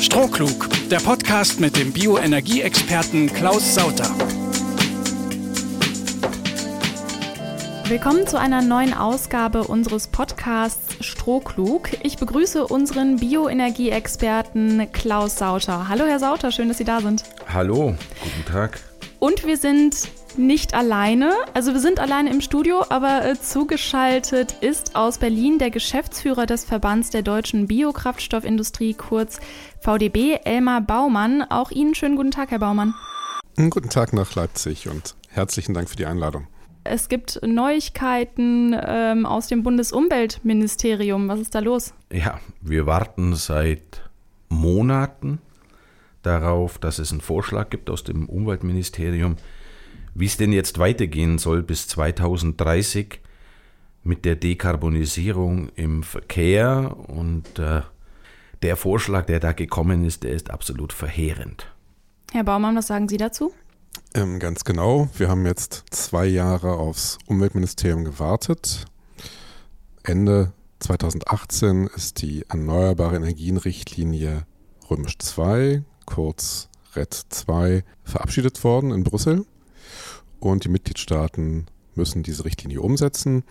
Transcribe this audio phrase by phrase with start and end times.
[0.00, 4.10] Strohklug, der Podcast mit dem Bioenergieexperten Klaus Sauter.
[7.84, 11.90] Willkommen zu einer neuen Ausgabe unseres Podcasts Strohklug.
[12.02, 15.88] Ich begrüße unseren Bioenergieexperten Klaus Sauter.
[15.90, 17.24] Hallo Herr Sauter, schön, dass Sie da sind.
[17.52, 18.80] Hallo, guten Tag.
[19.18, 21.32] Und wir sind nicht alleine.
[21.54, 26.64] Also wir sind alleine im Studio, aber äh, zugeschaltet ist aus Berlin der Geschäftsführer des
[26.64, 29.40] Verbands der deutschen Biokraftstoffindustrie, kurz
[29.80, 31.42] VDB, Elmar Baumann.
[31.48, 32.94] Auch Ihnen schönen guten Tag, Herr Baumann.
[33.56, 36.46] Guten Tag nach Leipzig und herzlichen Dank für die Einladung.
[36.84, 41.28] Es gibt Neuigkeiten ähm, aus dem Bundesumweltministerium.
[41.28, 41.94] Was ist da los?
[42.12, 44.10] Ja, wir warten seit
[44.48, 45.40] Monaten
[46.22, 49.36] darauf, dass es einen Vorschlag gibt aus dem Umweltministerium,
[50.14, 53.20] wie es denn jetzt weitergehen soll bis 2030
[54.02, 56.96] mit der Dekarbonisierung im Verkehr.
[57.06, 57.82] Und äh,
[58.62, 61.66] der Vorschlag, der da gekommen ist, der ist absolut verheerend.
[62.32, 63.52] Herr Baumann, was sagen Sie dazu?
[64.14, 65.08] Ähm, ganz genau.
[65.16, 68.84] Wir haben jetzt zwei Jahre aufs Umweltministerium gewartet.
[70.02, 74.46] Ende 2018 ist die Erneuerbare Energienrichtlinie
[74.90, 79.44] Römisch 2, kurz RED 2, verabschiedet worden in Brüssel
[80.40, 83.44] und die Mitgliedstaaten müssen diese Richtlinie umsetzen.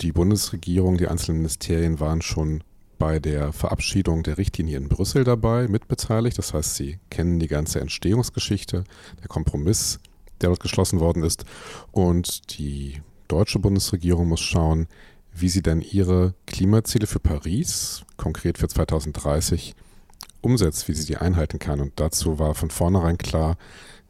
[0.00, 2.62] Die Bundesregierung, die einzelnen Ministerien waren schon
[2.98, 6.36] bei der Verabschiedung der Richtlinie in Brüssel dabei, mitbeteiligt.
[6.38, 8.84] Das heißt, sie kennen die ganze Entstehungsgeschichte,
[9.20, 10.00] der Kompromiss,
[10.40, 11.44] der dort geschlossen worden ist.
[11.92, 14.88] Und die deutsche Bundesregierung muss schauen,
[15.34, 19.74] wie sie denn ihre Klimaziele für Paris, konkret für 2030,
[20.40, 21.80] umsetzt, wie sie die einhalten kann.
[21.80, 23.56] Und dazu war von vornherein klar,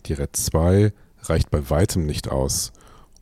[0.06, 0.92] die RED 2
[1.23, 2.73] reicht bei weitem nicht aus,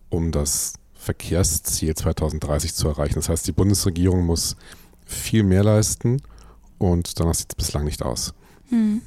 [0.08, 3.14] um das Verkehrsziel 2030 zu erreichen.
[3.14, 4.56] Das heißt, die Bundesregierung muss
[5.06, 6.22] viel mehr leisten
[6.78, 8.34] und danach sieht es bislang nicht aus.
[8.68, 9.00] Hm.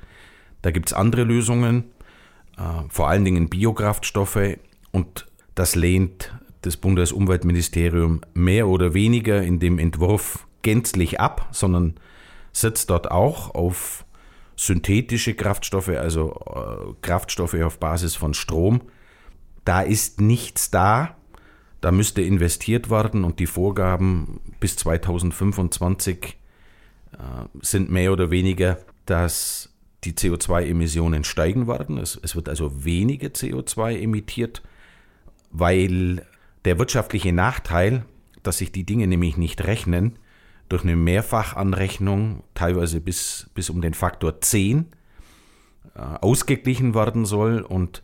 [0.61, 1.85] da gibt es andere Lösungen,
[2.57, 4.57] äh, vor allen Dingen Biokraftstoffe
[4.91, 11.95] und das lehnt das Bundesumweltministerium mehr oder weniger in dem Entwurf gänzlich ab, sondern
[12.51, 14.05] setzt dort auch auf
[14.55, 18.81] synthetische Kraftstoffe, also äh, Kraftstoffe auf Basis von Strom.
[19.63, 21.15] Da ist nichts da,
[21.81, 26.37] da müsste investiert werden und die Vorgaben bis 2025
[27.13, 27.17] äh,
[27.61, 29.69] sind mehr oder weniger, dass
[30.03, 31.97] die CO2-Emissionen steigen werden.
[31.97, 34.61] Es, es, wird also weniger CO2 emittiert,
[35.51, 36.25] weil
[36.65, 38.05] der wirtschaftliche Nachteil,
[38.43, 40.19] dass sich die Dinge nämlich nicht rechnen,
[40.69, 44.85] durch eine Mehrfachanrechnung, teilweise bis, bis um den Faktor 10,
[45.95, 47.61] äh, ausgeglichen werden soll.
[47.61, 48.03] Und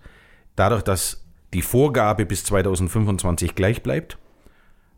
[0.55, 4.17] dadurch, dass die Vorgabe bis 2025 gleich bleibt,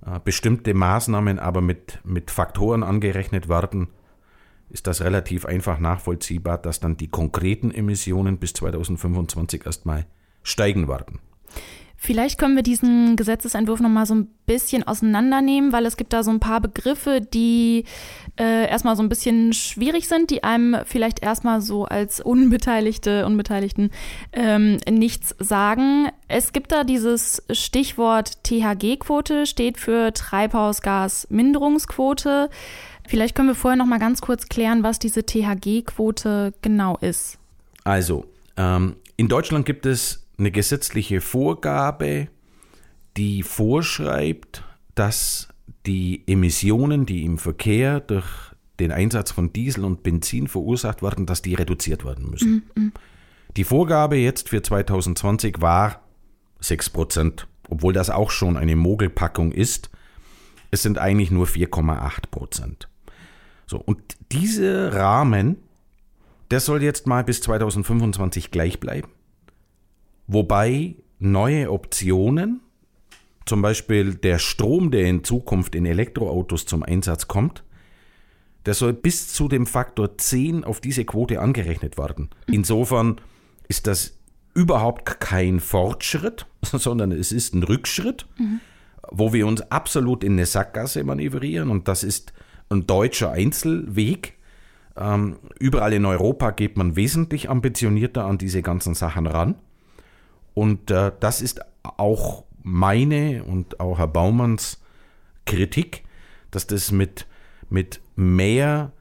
[0.06, 3.90] äh, bestimmte Maßnahmen aber mit, mit Faktoren angerechnet werden,
[4.70, 10.06] ist das relativ einfach nachvollziehbar, dass dann die konkreten Emissionen bis 2025 erstmal
[10.44, 11.20] steigen werden.
[12.00, 16.22] Vielleicht können wir diesen Gesetzesentwurf noch mal so ein bisschen auseinandernehmen, weil es gibt da
[16.24, 17.86] so ein paar Begriffe, die
[18.40, 23.90] äh, erstmal so ein bisschen schwierig sind, die einem vielleicht erstmal so als Unbeteiligte, Unbeteiligten
[24.32, 26.10] ähm, nichts sagen.
[26.28, 32.52] Es gibt da dieses Stichwort THG-Quote, steht für Treibhausgasminderungsquote.
[33.08, 37.40] Vielleicht können wir vorher noch mal ganz kurz klären, was diese THG-Quote genau ist.
[37.84, 38.26] Also,
[38.56, 42.28] ähm, in Deutschland gibt es eine gesetzliche Vorgabe,
[43.16, 44.64] die vorschreibt,
[44.96, 45.50] dass
[45.86, 48.26] die Emissionen, die im Verkehr durch
[48.80, 52.70] den Einsatz von Diesel und Benzin verursacht werden, dass die reduziert werden müssen.
[52.76, 52.92] -mm.
[53.56, 56.02] Die Vorgabe jetzt für 2020 war
[56.60, 59.90] 6 Prozent, obwohl das auch schon eine Mogelpackung ist.
[60.70, 62.88] Es sind eigentlich nur 4,8 Prozent.
[63.66, 64.00] So, und
[64.32, 65.58] dieser Rahmen,
[66.52, 69.10] der soll jetzt mal bis 2025 gleich bleiben.
[70.28, 72.62] Wobei neue Optionen,
[73.46, 77.64] zum Beispiel der Strom, der in Zukunft in Elektroautos zum Einsatz kommt,
[78.66, 82.30] der soll bis zu dem Faktor 10 auf diese Quote angerechnet werden.
[82.48, 83.22] Insofern
[83.70, 84.18] ist das
[84.54, 88.60] überhaupt kein Fortschritt, sondern es ist ein Rückschritt, mhm.
[89.10, 92.34] wo wir uns absolut in eine Sackgasse manövrieren und das ist
[92.70, 94.34] ein deutscher Einzelweg.
[94.98, 99.56] Ähm, überall in Europa geht man wesentlich ambitionierter an diese ganzen Sachen ran.
[100.58, 104.82] Und äh, das ist auch meine und auch Herr Baumanns
[105.46, 106.04] Kritik,
[106.50, 107.28] dass das mit,
[107.70, 108.92] mit mehr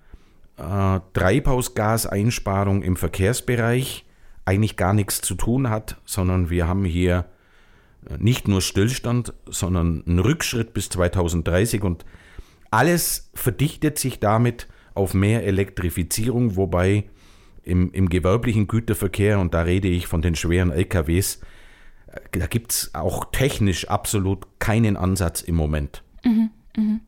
[0.58, 4.04] äh, Treibhausgaseinsparung im Verkehrsbereich
[4.44, 7.24] eigentlich gar nichts zu tun hat, sondern wir haben hier
[8.06, 12.04] äh, nicht nur Stillstand, sondern einen Rückschritt bis 2030 und
[12.70, 17.04] alles verdichtet sich damit auf mehr Elektrifizierung, wobei
[17.66, 21.40] im, im gewerblichen Güterverkehr, und da rede ich von den schweren LKWs,
[22.06, 26.02] äh, da gibt es auch technisch absolut keinen Ansatz im Moment.
[26.24, 27.00] Mhm, mh.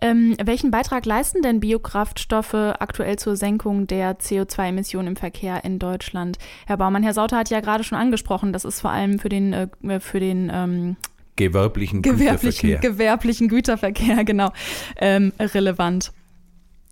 [0.00, 6.38] ähm, welchen Beitrag leisten denn Biokraftstoffe aktuell zur Senkung der CO2-Emissionen im Verkehr in Deutschland?
[6.66, 9.52] Herr Baumann, Herr Sauter hat ja gerade schon angesprochen, das ist vor allem für den,
[9.52, 10.96] äh, für den ähm,
[11.36, 12.90] gewerblichen, gewerblichen Güterverkehr.
[12.90, 14.50] Gewerblichen Güterverkehr, genau,
[14.96, 16.12] ähm, relevant.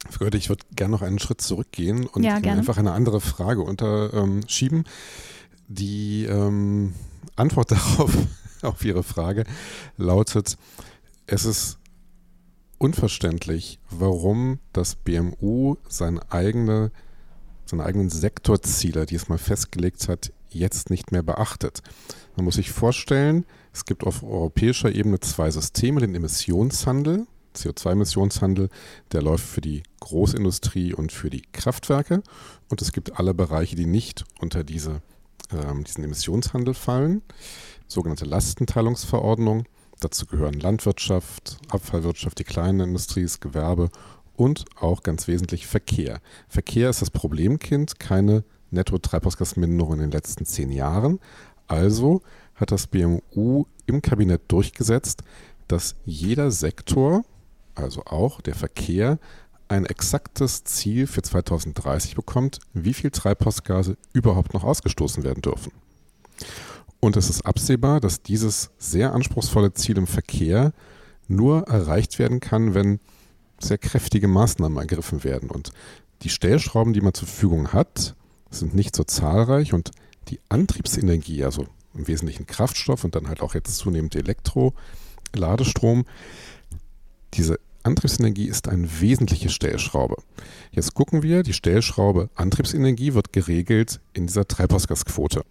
[0.08, 4.79] Fröde, ich würde gerne noch einen Schritt zurückgehen und ja, einfach eine andere Frage unterschieben.
[4.79, 4.85] Ähm,
[5.69, 6.94] Die ähm,
[7.37, 8.17] Antwort darauf,
[8.62, 9.44] auf Ihre Frage,
[9.97, 10.56] lautet,
[11.26, 11.79] es ist
[12.79, 16.91] unverständlich, warum das BMU seine, eigene,
[17.67, 21.82] seine eigenen Sektorziele, die es mal festgelegt hat, jetzt nicht mehr beachtet.
[22.37, 28.69] Man muss sich vorstellen, es gibt auf europäischer Ebene zwei Systeme, den Emissionshandel, CO2-Emissionshandel,
[29.12, 32.23] der läuft für die Großindustrie und für die Kraftwerke.
[32.69, 35.02] Und es gibt alle Bereiche, die nicht unter diese,
[35.50, 37.23] äh, diesen Emissionshandel fallen,
[37.87, 39.64] sogenannte Lastenteilungsverordnung.
[40.00, 43.91] Dazu gehören Landwirtschaft, Abfallwirtschaft, die kleine Industrie, das Gewerbe
[44.37, 46.20] und auch ganz wesentlich Verkehr.
[46.49, 51.19] Verkehr ist das Problemkind, keine Netto-Treibhausgasminderung in den letzten zehn Jahren.
[51.67, 52.23] Also
[52.55, 55.23] hat das BMU im Kabinett durchgesetzt,
[55.69, 57.23] dass jeder Sektor,
[57.82, 59.18] also auch der Verkehr,
[59.68, 65.72] ein exaktes Ziel für 2030 bekommt, wie viel Treibhausgase überhaupt noch ausgestoßen werden dürfen.
[66.98, 70.72] Und es ist absehbar, dass dieses sehr anspruchsvolle Ziel im Verkehr
[71.28, 72.98] nur erreicht werden kann, wenn
[73.60, 75.50] sehr kräftige Maßnahmen ergriffen werden.
[75.50, 75.70] Und
[76.22, 78.16] die Stellschrauben, die man zur Verfügung hat,
[78.50, 79.92] sind nicht so zahlreich und
[80.28, 86.04] die Antriebsenergie, also im Wesentlichen Kraftstoff und dann halt auch jetzt zunehmend Elektro-Ladestrom,
[87.34, 90.16] diese Antriebsenergie ist eine wesentliche Stellschraube.
[90.70, 95.42] Jetzt gucken wir, die Stellschraube Antriebsenergie wird geregelt in dieser Treibhausgasquote.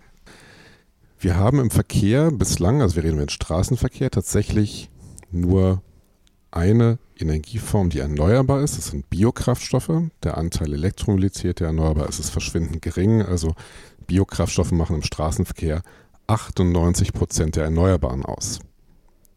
[1.20, 4.90] Wir haben im Verkehr bislang, also wir reden über den Straßenverkehr, tatsächlich
[5.32, 5.82] nur
[6.52, 8.78] eine Energieform, die erneuerbar ist.
[8.78, 9.92] Das sind Biokraftstoffe.
[10.24, 13.22] Der Anteil Elektromobilität, der erneuerbar ist, ist verschwindend gering.
[13.22, 13.56] Also
[14.08, 15.84] Biokraftstoffe machen im Straßenverkehr
[16.28, 18.60] 98 Prozent der Erneuerbaren aus.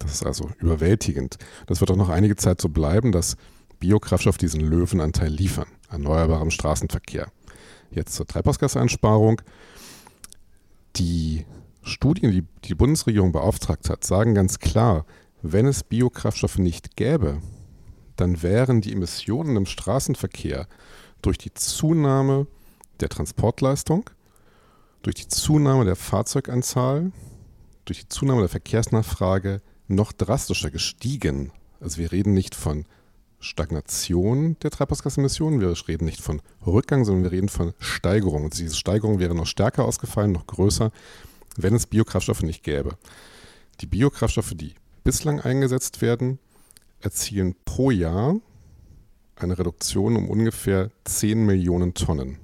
[0.02, 1.38] Das ist also überwältigend.
[1.66, 3.36] Das wird auch noch einige Zeit so bleiben, dass
[3.78, 7.30] Biokraftstoffe diesen Löwenanteil liefern, erneuerbarem Straßenverkehr.
[7.90, 9.42] Jetzt zur Treibhausgaseinsparung.
[10.96, 11.46] Die
[11.82, 15.04] Studien, die die Bundesregierung beauftragt hat, sagen ganz klar,
[15.42, 17.40] wenn es Biokraftstoffe nicht gäbe,
[18.16, 20.68] dann wären die Emissionen im Straßenverkehr
[21.22, 22.46] durch die Zunahme
[23.00, 24.08] der Transportleistung,
[25.02, 27.10] durch die Zunahme der Fahrzeuganzahl,
[27.84, 29.60] durch die Zunahme der Verkehrsnachfrage
[29.94, 31.52] noch drastischer gestiegen.
[31.80, 32.84] Also wir reden nicht von
[33.40, 38.44] Stagnation der Treibhausgasemissionen, wir reden nicht von Rückgang, sondern wir reden von Steigerung.
[38.44, 40.92] Und diese Steigerung wäre noch stärker ausgefallen, noch größer,
[41.56, 42.96] wenn es Biokraftstoffe nicht gäbe.
[43.80, 46.38] Die Biokraftstoffe, die bislang eingesetzt werden,
[47.00, 48.36] erzielen pro Jahr
[49.34, 52.38] eine Reduktion um ungefähr 10 Millionen Tonnen.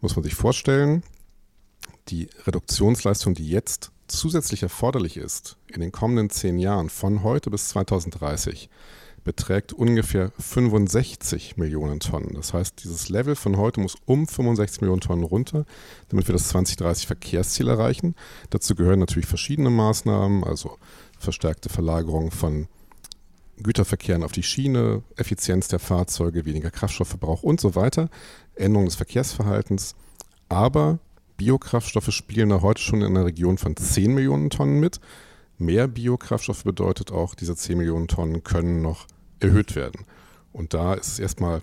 [0.00, 1.02] Muss man sich vorstellen,
[2.08, 7.68] die Reduktionsleistung, die jetzt zusätzlich erforderlich ist, in den kommenden zehn Jahren von heute bis
[7.68, 8.68] 2030,
[9.24, 12.34] beträgt ungefähr 65 Millionen Tonnen.
[12.34, 15.64] Das heißt, dieses Level von heute muss um 65 Millionen Tonnen runter,
[16.10, 18.14] damit wir das 2030 Verkehrsziel erreichen.
[18.50, 20.76] Dazu gehören natürlich verschiedene Maßnahmen, also
[21.18, 22.68] verstärkte Verlagerung von
[23.62, 28.10] Güterverkehren auf die Schiene, Effizienz der Fahrzeuge, weniger Kraftstoffverbrauch und so weiter,
[28.56, 29.94] Änderung des Verkehrsverhaltens.
[30.48, 30.98] Aber
[31.36, 35.00] Biokraftstoffe spielen da heute schon in einer Region von 10 Millionen Tonnen mit.
[35.58, 39.06] Mehr Biokraftstoffe bedeutet auch, diese 10 Millionen Tonnen können noch
[39.40, 40.04] erhöht werden.
[40.52, 41.62] Und da ist es erstmal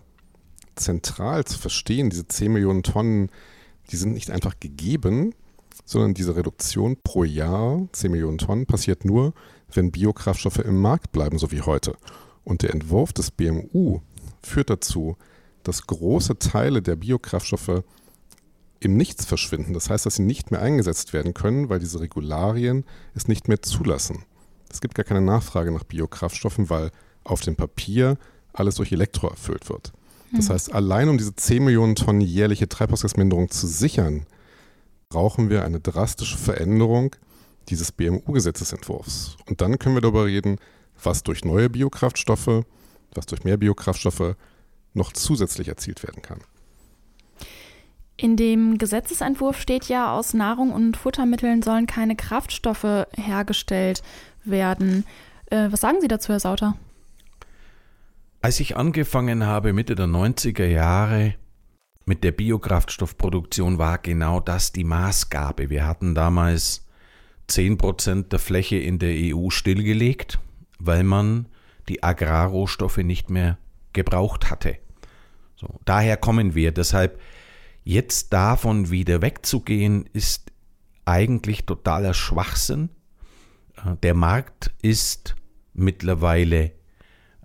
[0.75, 3.29] zentral zu verstehen, diese 10 Millionen Tonnen,
[3.91, 5.33] die sind nicht einfach gegeben,
[5.85, 9.33] sondern diese Reduktion pro Jahr, 10 Millionen Tonnen, passiert nur,
[9.73, 11.95] wenn Biokraftstoffe im Markt bleiben, so wie heute.
[12.43, 14.01] Und der Entwurf des BMU
[14.41, 15.17] führt dazu,
[15.63, 17.83] dass große Teile der Biokraftstoffe
[18.81, 19.73] im Nichts verschwinden.
[19.73, 22.83] Das heißt, dass sie nicht mehr eingesetzt werden können, weil diese Regularien
[23.13, 24.25] es nicht mehr zulassen.
[24.69, 26.91] Es gibt gar keine Nachfrage nach Biokraftstoffen, weil
[27.23, 28.17] auf dem Papier
[28.53, 29.93] alles durch Elektro erfüllt wird.
[30.33, 30.53] Das hm.
[30.53, 34.25] heißt, allein um diese 10 Millionen Tonnen jährliche Treibhausgasminderung zu sichern,
[35.09, 37.15] brauchen wir eine drastische Veränderung
[37.69, 39.37] dieses BMU-Gesetzesentwurfs.
[39.47, 40.57] Und dann können wir darüber reden,
[41.03, 42.63] was durch neue Biokraftstoffe,
[43.13, 44.35] was durch mehr Biokraftstoffe
[44.93, 46.39] noch zusätzlich erzielt werden kann.
[48.21, 54.03] In dem Gesetzesentwurf steht ja, aus Nahrung und Futtermitteln sollen keine Kraftstoffe hergestellt
[54.43, 55.05] werden.
[55.47, 56.77] Äh, was sagen Sie dazu, Herr Sauter?
[58.39, 61.33] Als ich angefangen habe, Mitte der 90er Jahre
[62.05, 65.71] mit der Biokraftstoffproduktion, war genau das die Maßgabe.
[65.71, 66.85] Wir hatten damals
[67.49, 70.37] 10% der Fläche in der EU stillgelegt,
[70.77, 71.47] weil man
[71.89, 73.57] die Agrarrohstoffe nicht mehr
[73.93, 74.77] gebraucht hatte.
[75.55, 76.71] So, daher kommen wir.
[76.71, 77.19] Deshalb
[77.83, 80.51] jetzt davon wieder wegzugehen, ist
[81.05, 82.89] eigentlich totaler Schwachsinn.
[83.77, 85.35] Äh, der Markt ist
[85.73, 86.71] mittlerweile äh,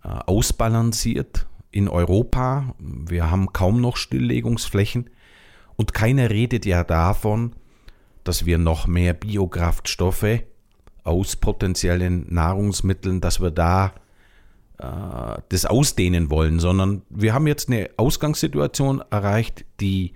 [0.02, 2.75] ausbalanciert in Europa.
[2.78, 5.11] Wir haben kaum noch Stilllegungsflächen
[5.76, 7.55] und keiner redet ja davon,
[8.25, 10.40] dass wir noch mehr Biokraftstoffe
[11.05, 13.93] aus potenziellen Nahrungsmitteln, dass wir da
[14.78, 20.14] äh, das ausdehnen wollen, sondern wir haben jetzt eine Ausgangssituation erreicht, die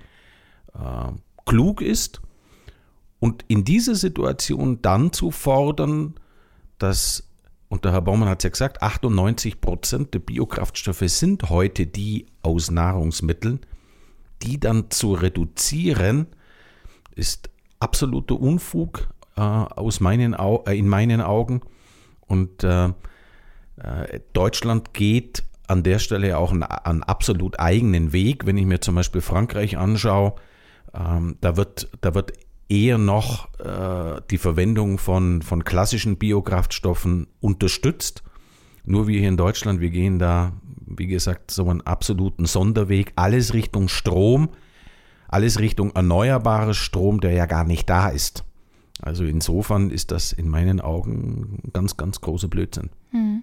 [0.75, 1.12] äh,
[1.47, 2.21] klug ist.
[3.19, 6.15] Und in dieser Situation dann zu fordern,
[6.79, 7.29] dass,
[7.69, 12.27] und der Herr Baumann hat es ja gesagt, 98 Prozent der Biokraftstoffe sind heute die
[12.43, 13.61] aus Nahrungsmitteln,
[14.43, 16.27] die dann zu reduzieren,
[17.15, 21.61] ist absoluter Unfug äh, aus meinen Au äh, in meinen Augen.
[22.27, 28.47] Und äh, äh, Deutschland geht an der Stelle auch einen, einen, absolut eigenen Weg.
[28.47, 30.35] Wenn ich mir zum Beispiel Frankreich anschaue,
[30.94, 32.32] ähm, da, wird, da wird
[32.68, 38.23] eher noch äh, die Verwendung von, von klassischen Biokraftstoffen unterstützt.
[38.85, 40.52] Nur wir hier in Deutschland, wir gehen da,
[40.87, 43.12] wie gesagt, so einen absoluten Sonderweg.
[43.16, 44.50] Alles Richtung Strom,
[45.28, 48.44] alles Richtung erneuerbares Strom, der ja gar nicht da ist.
[49.02, 52.90] Also insofern ist das in meinen Augen ganz, ganz große Blödsinn.
[53.11, 53.42] Hm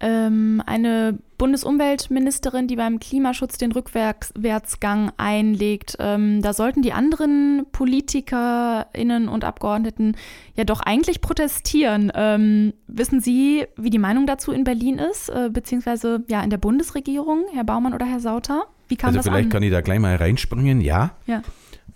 [0.00, 5.96] ähm, eine Bundesumweltministerin, die beim Klimaschutz den Rückwärtsgang einlegt.
[5.98, 10.16] Ähm, da sollten die anderen PolitikerInnen und Abgeordneten
[10.54, 12.12] ja doch eigentlich protestieren.
[12.14, 16.58] Ähm, wissen Sie, wie die Meinung dazu in Berlin ist, äh, beziehungsweise ja in der
[16.58, 18.64] Bundesregierung, Herr Baumann oder Herr Sauter?
[18.88, 19.50] Wie kam also das vielleicht an?
[19.50, 21.12] kann ich da gleich mal reinspringen, ja.
[21.26, 21.42] ja.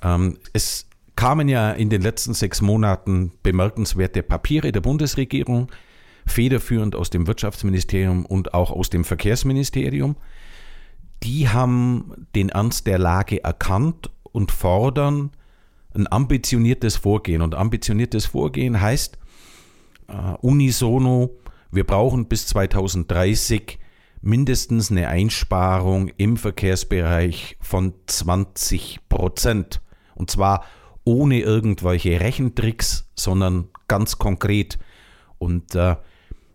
[0.03, 5.69] Ähm, es kamen ja in den letzten sechs Monaten bemerkenswerte Papiere der Bundesregierung
[6.27, 10.17] federführend aus dem Wirtschaftsministerium und auch aus dem Verkehrsministerium.
[11.23, 15.31] Die haben den Ernst der Lage erkannt und fordern
[15.95, 17.43] ein ambitioniertes Vorgehen.
[17.43, 19.19] Und ambitioniertes Vorgehen heißt
[20.09, 21.31] uh, unisono,
[21.71, 23.79] wir brauchen bis 2030
[24.21, 29.81] mindestens eine Einsparung im Verkehrsbereich von 20 Prozent.
[30.15, 30.65] Und zwar
[31.05, 34.79] ohne irgendwelche Rechentricks, sondern ganz konkret.
[35.39, 35.97] Und äh,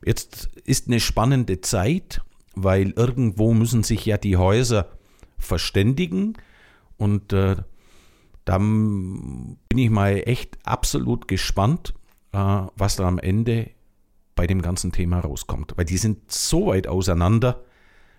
[0.07, 2.21] Jetzt ist eine spannende Zeit,
[2.55, 4.87] weil irgendwo müssen sich ja die Häuser
[5.37, 6.37] verständigen
[6.95, 7.57] und äh,
[8.45, 11.93] dann bin ich mal echt absolut gespannt,
[12.31, 13.71] äh, was da am Ende
[14.33, 17.65] bei dem ganzen Thema rauskommt, weil die sind so weit auseinander.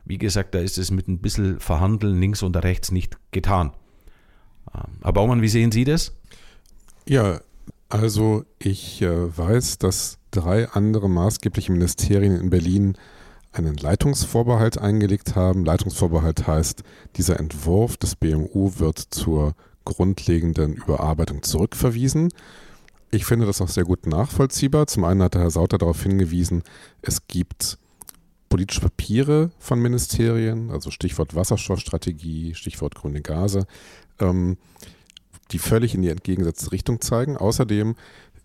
[0.05, 3.73] Wie gesagt, da ist es mit ein bisschen Verhandeln links und rechts nicht getan.
[4.75, 6.15] Äh, Herr Baumann, wie sehen Sie das?
[7.09, 7.41] Ja,
[7.89, 12.97] also ich äh, weiß, dass drei andere maßgebliche Ministerien in Berlin
[13.53, 15.65] einen Leitungsvorbehalt eingelegt haben.
[15.65, 16.83] Leitungsvorbehalt heißt,
[17.17, 19.55] dieser Entwurf des BMU wird zur
[19.85, 22.29] grundlegenden Überarbeitung zurückverwiesen.
[23.11, 24.87] Ich finde das auch sehr gut nachvollziehbar.
[24.87, 26.63] Zum einen hat Herr Sauter darauf hingewiesen,
[27.01, 27.79] es gibt
[28.51, 33.67] politische Papiere von Ministerien, also Stichwort Wasserstoffstrategie, Stichwort grüne Gase,
[34.21, 34.59] ähm,
[35.51, 37.37] die völlig in die entgegengesetzte Richtung zeigen.
[37.37, 37.95] Außerdem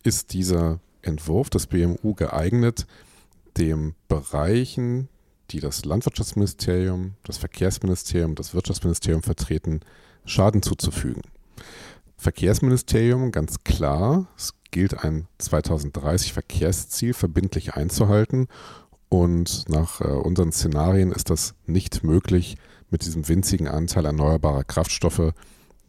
[0.04, 2.88] ist dieser Entwurf des BMU geeignet,
[3.58, 5.10] den Bereichen,
[5.52, 9.82] die das Landwirtschaftsministerium, das Verkehrsministerium, das Wirtschaftsministerium vertreten,
[10.26, 11.22] Schaden zuzufügen.
[12.18, 18.48] Verkehrsministerium, ganz klar, es gilt ein 2030 Verkehrsziel verbindlich einzuhalten
[19.10, 22.58] und nach äh, unseren Szenarien ist das nicht möglich
[22.90, 25.34] mit diesem winzigen Anteil erneuerbarer Kraftstoffe,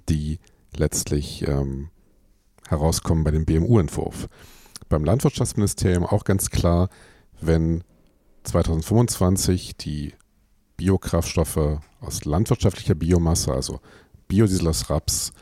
[0.08, 0.38] die
[0.76, 1.88] letztlich ähm,
[2.68, 4.28] herauskommen bei dem BMU-Entwurf
[4.94, 6.88] beim Landwirtschaftsministerium auch ganz klar,
[7.40, 7.82] wenn
[8.44, 10.14] 2025 die
[10.76, 13.80] Biokraftstoffe aus landwirtschaftlicher Biomasse, also
[14.28, 15.32] Biodiesel aus Raps,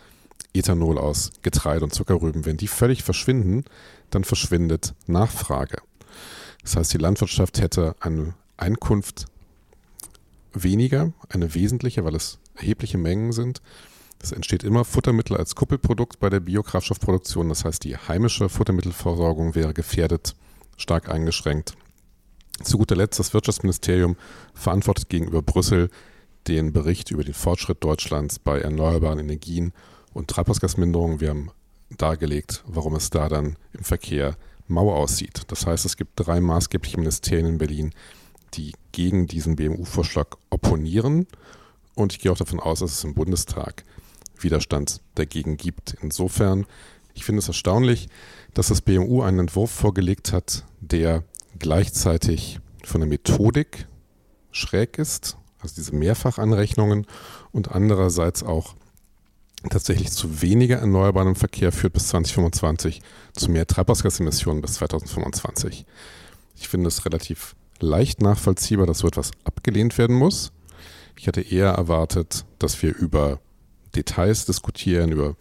[0.54, 3.64] Ethanol aus Getreide und Zuckerrüben, wenn die völlig verschwinden,
[4.08, 5.82] dann verschwindet Nachfrage.
[6.62, 9.26] Das heißt, die Landwirtschaft hätte eine Einkunft
[10.54, 13.60] weniger, eine wesentliche, weil es erhebliche Mengen sind.
[14.22, 17.48] Es entsteht immer Futtermittel als Kuppelprodukt bei der Biokraftstoffproduktion.
[17.48, 20.36] Das heißt, die heimische Futtermittelversorgung wäre gefährdet,
[20.76, 21.74] stark eingeschränkt.
[22.62, 24.16] Zu guter Letzt, das Wirtschaftsministerium
[24.54, 25.90] verantwortet gegenüber Brüssel
[26.46, 29.72] den Bericht über den Fortschritt Deutschlands bei erneuerbaren Energien
[30.12, 31.20] und Treibhausgasminderung.
[31.20, 31.50] Wir haben
[31.98, 34.36] dargelegt, warum es da dann im Verkehr
[34.68, 35.42] mau aussieht.
[35.48, 37.92] Das heißt, es gibt drei maßgebliche Ministerien in Berlin,
[38.54, 41.26] die gegen diesen BMU-Vorschlag opponieren.
[41.94, 43.84] Und ich gehe auch davon aus, dass es im Bundestag
[44.42, 45.96] Widerstand dagegen gibt.
[46.00, 46.66] Insofern,
[47.14, 48.08] ich finde es erstaunlich,
[48.54, 51.24] dass das BMU einen Entwurf vorgelegt hat, der
[51.58, 53.86] gleichzeitig von der Methodik
[54.50, 57.06] schräg ist, also diese Mehrfachanrechnungen
[57.52, 58.74] und andererseits auch
[59.70, 63.00] tatsächlich zu weniger erneuerbarem Verkehr führt bis 2025,
[63.32, 65.86] zu mehr Treibhausgasemissionen bis 2025.
[66.56, 70.52] Ich finde es relativ leicht nachvollziehbar, dass so etwas abgelehnt werden muss.
[71.16, 73.40] Ich hätte eher erwartet, dass wir über
[73.94, 75.36] Details diskutieren, über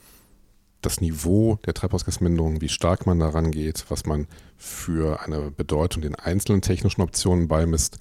[0.82, 4.28] das Niveau der Treibhausgasminderung, wie stark man daran geht, was man
[4.58, 8.00] für eine Bedeutung den einzelnen technischen Optionen beimisst.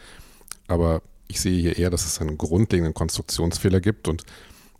[0.66, 4.24] Aber ich sehe hier eher, dass es einen grundlegenden Konstruktionsfehler gibt und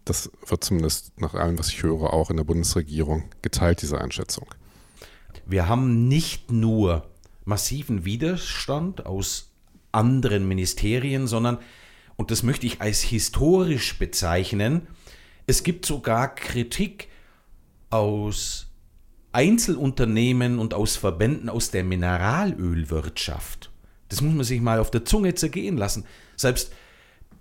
[0.05, 4.47] das wird zumindest nach allem, was ich höre, auch in der Bundesregierung geteilt, diese Einschätzung.
[5.47, 7.07] Wir haben nicht nur
[7.45, 9.51] massiven Widerstand aus
[9.93, 11.59] anderen Ministerien, sondern,
[12.17, 14.87] und das möchte ich als historisch bezeichnen,
[15.51, 17.09] es gibt sogar Kritik
[17.91, 18.69] aus
[19.33, 23.73] Einzelunternehmen und aus Verbänden aus der Mineralölwirtschaft.
[24.09, 26.05] Das muss man sich mal auf der Zunge zergehen lassen.
[26.37, 26.73] Selbst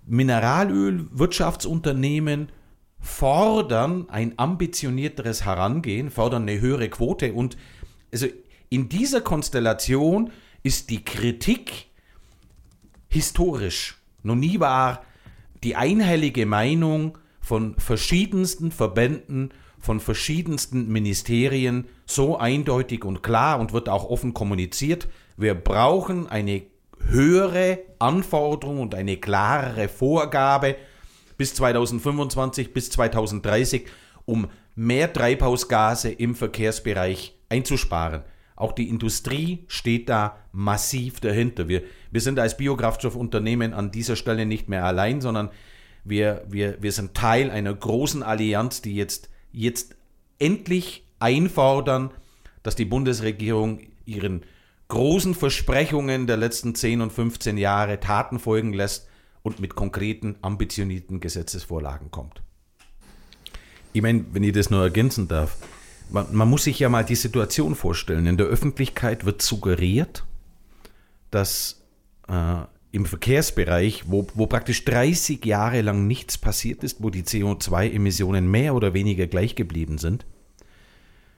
[0.06, 2.48] Mineralölwirtschaftsunternehmen
[2.98, 7.56] fordern ein ambitionierteres Herangehen, fordern eine höhere Quote und
[8.12, 8.26] also
[8.70, 10.32] in dieser Konstellation
[10.64, 11.86] ist die Kritik
[13.08, 13.98] historisch.
[14.24, 15.04] Noch nie war
[15.62, 17.16] die einhellige Meinung
[17.50, 25.08] von verschiedensten Verbänden von verschiedensten Ministerien so eindeutig und klar und wird auch offen kommuniziert.
[25.36, 26.62] Wir brauchen eine
[27.08, 30.76] höhere Anforderung und eine klarere Vorgabe
[31.38, 33.86] bis 2025, bis 2030,
[34.26, 38.22] um mehr Treibhausgase im Verkehrsbereich einzusparen.
[38.54, 41.66] Auch die Industrie steht da massiv dahinter.
[41.66, 41.82] Wir,
[42.12, 45.50] wir sind als Biokraftstoffunternehmen an dieser Stelle nicht mehr allein, sondern
[46.04, 49.96] wir, wir, wir sind Teil einer großen Allianz, die jetzt jetzt
[50.38, 52.10] endlich einfordern,
[52.62, 54.42] dass die Bundesregierung ihren
[54.88, 59.08] großen Versprechungen der letzten 10 und 15 Jahre Taten folgen lässt
[59.42, 62.42] und mit konkreten, ambitionierten Gesetzesvorlagen kommt.
[63.92, 65.56] Ich meine, wenn ich das nur ergänzen darf,
[66.10, 68.26] man, man, muss sich ja mal die Situation vorstellen.
[68.26, 70.24] In der Öffentlichkeit wird suggeriert,
[71.30, 71.80] dass
[72.28, 78.50] äh, im Verkehrsbereich, wo, wo praktisch 30 Jahre lang nichts passiert ist, wo die CO2-Emissionen
[78.50, 80.26] mehr oder weniger gleich geblieben sind,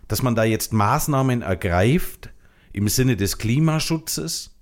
[0.09, 2.31] dass man da jetzt Maßnahmen ergreift
[2.73, 4.57] im Sinne des Klimaschutzes,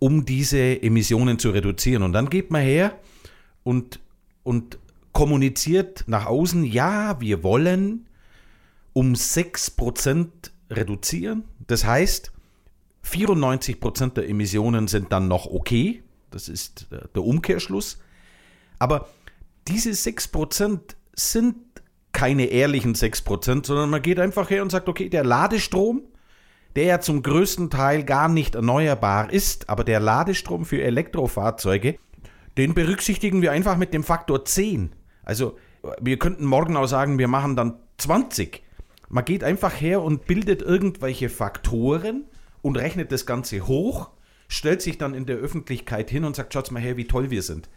[0.00, 2.02] um diese Emissionen zu reduzieren.
[2.02, 2.98] Und dann geht man her
[3.62, 4.00] und,
[4.42, 4.78] und
[5.12, 8.06] kommuniziert nach außen, ja, wir wollen
[8.92, 10.28] um 6%
[10.70, 11.44] reduzieren.
[11.66, 12.32] Das heißt,
[13.04, 17.98] 94% der Emissionen sind dann noch okay, das ist der Umkehrschluss.
[18.78, 19.08] Aber
[19.66, 20.80] diese 6%
[21.14, 21.56] sind
[22.12, 26.02] keine ehrlichen 6%, sondern man geht einfach her und sagt, okay, der Ladestrom,
[26.74, 31.98] der ja zum größten Teil gar nicht erneuerbar ist, aber der Ladestrom für Elektrofahrzeuge,
[32.56, 34.92] den berücksichtigen wir einfach mit dem Faktor 10.
[35.22, 35.56] Also
[36.00, 38.62] wir könnten morgen auch sagen, wir machen dann 20.
[39.08, 42.24] Man geht einfach her und bildet irgendwelche Faktoren
[42.62, 44.10] und rechnet das Ganze hoch
[44.48, 47.42] stellt sich dann in der Öffentlichkeit hin und sagt, schaut mal her, wie toll wir
[47.42, 47.68] sind.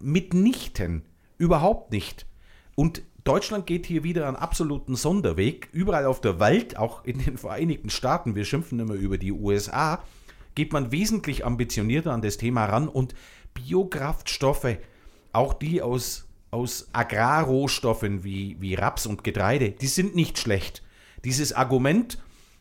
[0.00, 1.02] Mitnichten,
[1.38, 2.26] überhaupt nicht.
[2.74, 5.68] Und Deutschland geht hier wieder einen absoluten Sonderweg.
[5.72, 10.02] Überall auf der Welt, auch in den Vereinigten Staaten, wir schimpfen immer über die USA,
[10.54, 13.14] geht man wesentlich ambitionierter an das Thema ran und
[13.54, 14.76] Biokraftstoffe,
[15.32, 20.82] auch die aus, aus Agrarrohstoffen wie, wie Raps und Getreide, die sind nicht schlecht.
[21.24, 22.18] Dieses Argument,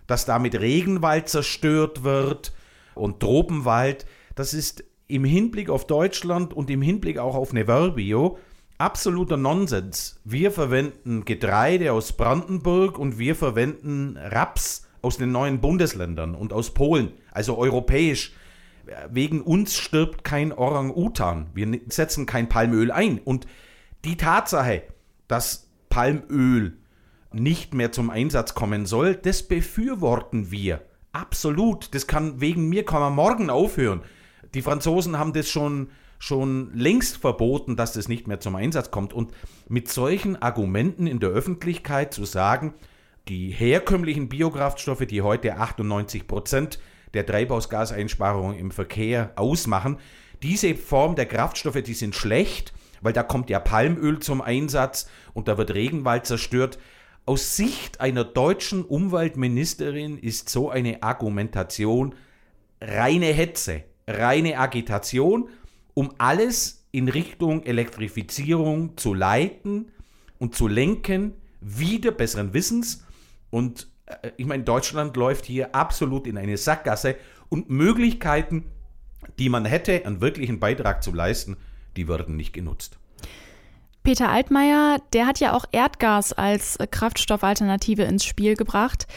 [0.08, 2.54] dass damit Regenwald zerstört wird,
[2.95, 4.05] und Tropenwald,
[4.36, 8.38] das ist im Hinblick auf Deutschland und im Hinblick auch auf Neverbio
[8.77, 10.19] absoluter Nonsens.
[10.23, 16.73] Wir verwenden Getreide aus Brandenburg und wir verwenden Raps aus den neuen Bundesländern und aus
[16.73, 18.34] Polen, also europäisch.
[19.10, 21.47] wegen uns stirbt kein Orang-Utan.
[21.55, 23.17] Wir setzen kein Palmöl ein.
[23.17, 23.47] Und
[24.03, 24.84] die Tatsache,
[25.27, 26.77] dass Palmöl
[27.31, 30.81] nicht mehr zum Einsatz kommen soll, das befürworten wir.
[31.15, 31.95] Absolut.
[31.95, 34.01] Das kann wegen mir kann man morgen aufhören.
[34.54, 39.13] Die Franzosen haben das schon, schon längst verboten, dass das nicht mehr zum Einsatz kommt.
[39.13, 39.32] Und
[39.69, 42.73] mit solchen Argumenten in der Öffentlichkeit zu sagen,
[43.30, 46.80] die herkömmlichen Biokraftstoffe, die heute 98 Prozent
[47.13, 49.99] der Treibhausgaseinsparung im Verkehr ausmachen,
[50.43, 55.47] diese Form der Kraftstoffe, die sind schlecht, weil da kommt ja Palmöl zum Einsatz und
[55.47, 56.78] da wird Regenwald zerstört.
[57.28, 62.14] Aus Sicht einer deutschen Umweltministerin ist so eine Argumentation
[62.80, 65.50] reine Hetze, reine Agitation,
[65.96, 69.92] um alles in Richtung Elektrifizierung zu leiten
[70.38, 73.04] und zu lenken, wieder besseren Wissens.
[73.50, 77.16] Und äh, ich meine, Deutschland läuft hier absolut in eine Sackgasse
[77.50, 78.66] und Möglichkeiten,
[79.40, 81.58] die man hätte, einen wirklichen Beitrag zu leisten,
[81.98, 83.00] die würden nicht genutzt.
[84.06, 89.08] Peter Altmaier, der hat ja auch Erdgas als Kraftstoffalternative ins Spiel gebracht.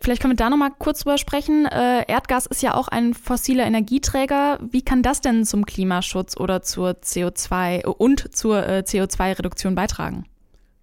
[0.00, 1.66] Vielleicht können wir da nochmal kurz drüber sprechen.
[1.66, 4.60] Äh, Erdgas ist ja auch ein fossiler Energieträger.
[4.70, 10.24] Wie kann das denn zum Klimaschutz oder zur CO2 und zur äh, CO2-Reduktion beitragen?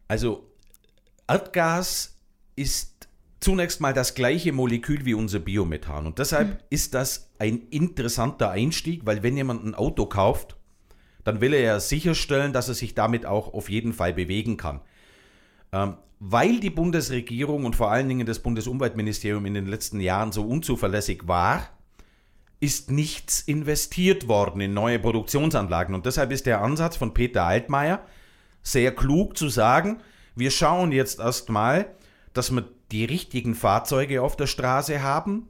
[0.09, 0.51] Also
[1.25, 2.17] Erdgas
[2.57, 3.07] ist
[3.39, 6.07] zunächst mal das gleiche Molekül wie unser Biomethan.
[6.07, 6.57] Und deshalb mhm.
[6.71, 10.57] ist das ein interessanter Einstieg, weil wenn jemand ein Auto kauft,
[11.25, 14.79] dann will er ja sicherstellen, dass er sich damit auch auf jeden Fall bewegen kann.
[15.73, 20.43] Ähm, weil die Bundesregierung und vor allen Dingen das Bundesumweltministerium in den letzten Jahren so
[20.43, 21.67] unzuverlässig war,
[22.61, 25.93] ist nichts investiert worden in neue Produktionsanlagen.
[25.93, 28.05] Und deshalb ist der Ansatz von Peter Altmaier
[28.61, 30.01] sehr klug zu sagen,
[30.35, 31.87] wir schauen jetzt erstmal,
[32.33, 35.47] dass wir die richtigen Fahrzeuge auf der Straße haben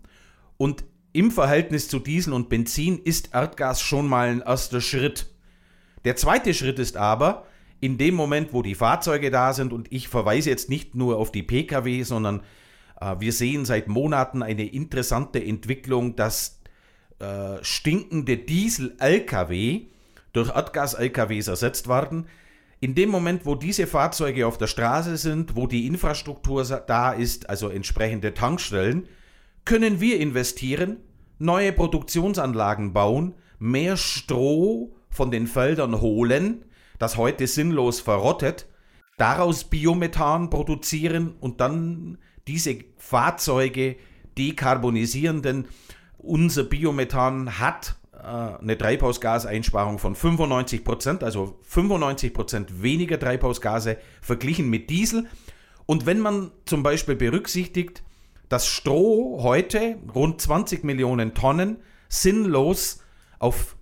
[0.58, 0.84] und
[1.14, 5.28] im Verhältnis zu Diesel und Benzin ist Erdgas schon mal ein erster Schritt.
[6.06, 7.46] Der zweite Schritt ist aber,
[7.82, 11.32] in dem Moment, wo die Fahrzeuge da sind, und ich verweise jetzt nicht nur auf
[11.32, 12.42] die Pkw, sondern
[13.02, 16.62] äh, wir sehen seit Monaten eine interessante Entwicklung, dass
[17.20, 19.88] äh, stinkende Diesel-Lkw
[20.34, 22.28] durch Erdgas-Lkws ersetzt werden.
[22.82, 27.50] In dem Moment, wo diese Fahrzeuge auf der Straße sind, wo die Infrastruktur da ist,
[27.50, 29.08] also entsprechende Tankstellen,
[29.64, 30.98] können wir investieren,
[31.40, 36.66] neue Produktionsanlagen bauen, mehr Stroh von den Feldern holen,
[37.00, 38.68] das heute sinnlos verrottet,
[39.18, 43.96] daraus Biomethan produzieren und dann diese Fahrzeuge
[44.38, 45.68] dekarbonisieren, denn
[46.18, 54.70] unser Biomethan hat äh, eine Treibhausgaseinsparung von 95 Prozent, also 95 Prozent weniger Treibhausgase verglichen
[54.70, 55.28] mit Diesel.
[55.86, 58.04] Und wenn man zum Beispiel berücksichtigt,
[58.50, 61.78] dass Stroh heute rund 20 Millionen Tonnen
[62.10, 63.02] sinnlos
[63.40, 63.76] auf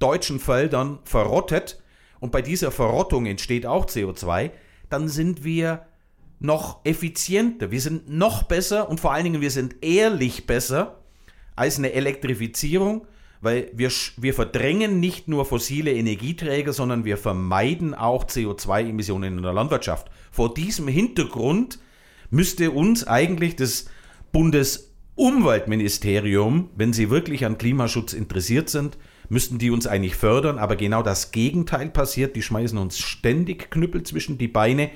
[0.00, 1.80] deutschen Feldern verrottet.
[2.18, 4.50] Und bei dieser Verrottung entsteht auch CO2,
[4.88, 5.86] dann sind wir
[6.40, 11.02] noch effizienter, wir sind noch besser und vor allen Dingen wir sind ehrlich besser
[11.54, 13.06] als eine Elektrifizierung,
[13.42, 19.52] weil wir, wir verdrängen nicht nur fossile Energieträger, sondern wir vermeiden auch CO2-Emissionen in der
[19.52, 20.10] Landwirtschaft.
[20.30, 21.78] Vor diesem Hintergrund
[22.30, 23.84] müsste uns eigentlich das
[24.32, 28.96] Bundesumweltministerium, wenn sie wirklich an Klimaschutz interessiert sind,
[29.30, 32.36] müssten die uns eigentlich fördern, aber genau das Gegenteil passiert.
[32.36, 34.90] Die schmeißen uns ständig Knüppel zwischen die Beine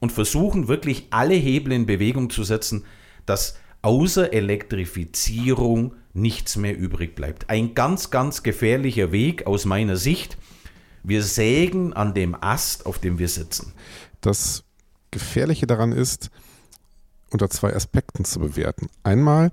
[0.00, 2.84] und versuchen wirklich alle Hebel in Bewegung zu setzen,
[3.26, 7.48] dass außer Elektrifizierung nichts mehr übrig bleibt.
[7.48, 10.36] Ein ganz, ganz gefährlicher Weg aus meiner Sicht.
[11.04, 13.72] Wir sägen an dem Ast, auf dem wir sitzen.
[14.20, 14.64] Das
[15.12, 16.30] Gefährliche daran ist,
[17.30, 18.88] unter zwei Aspekten zu bewerten.
[19.04, 19.52] Einmal,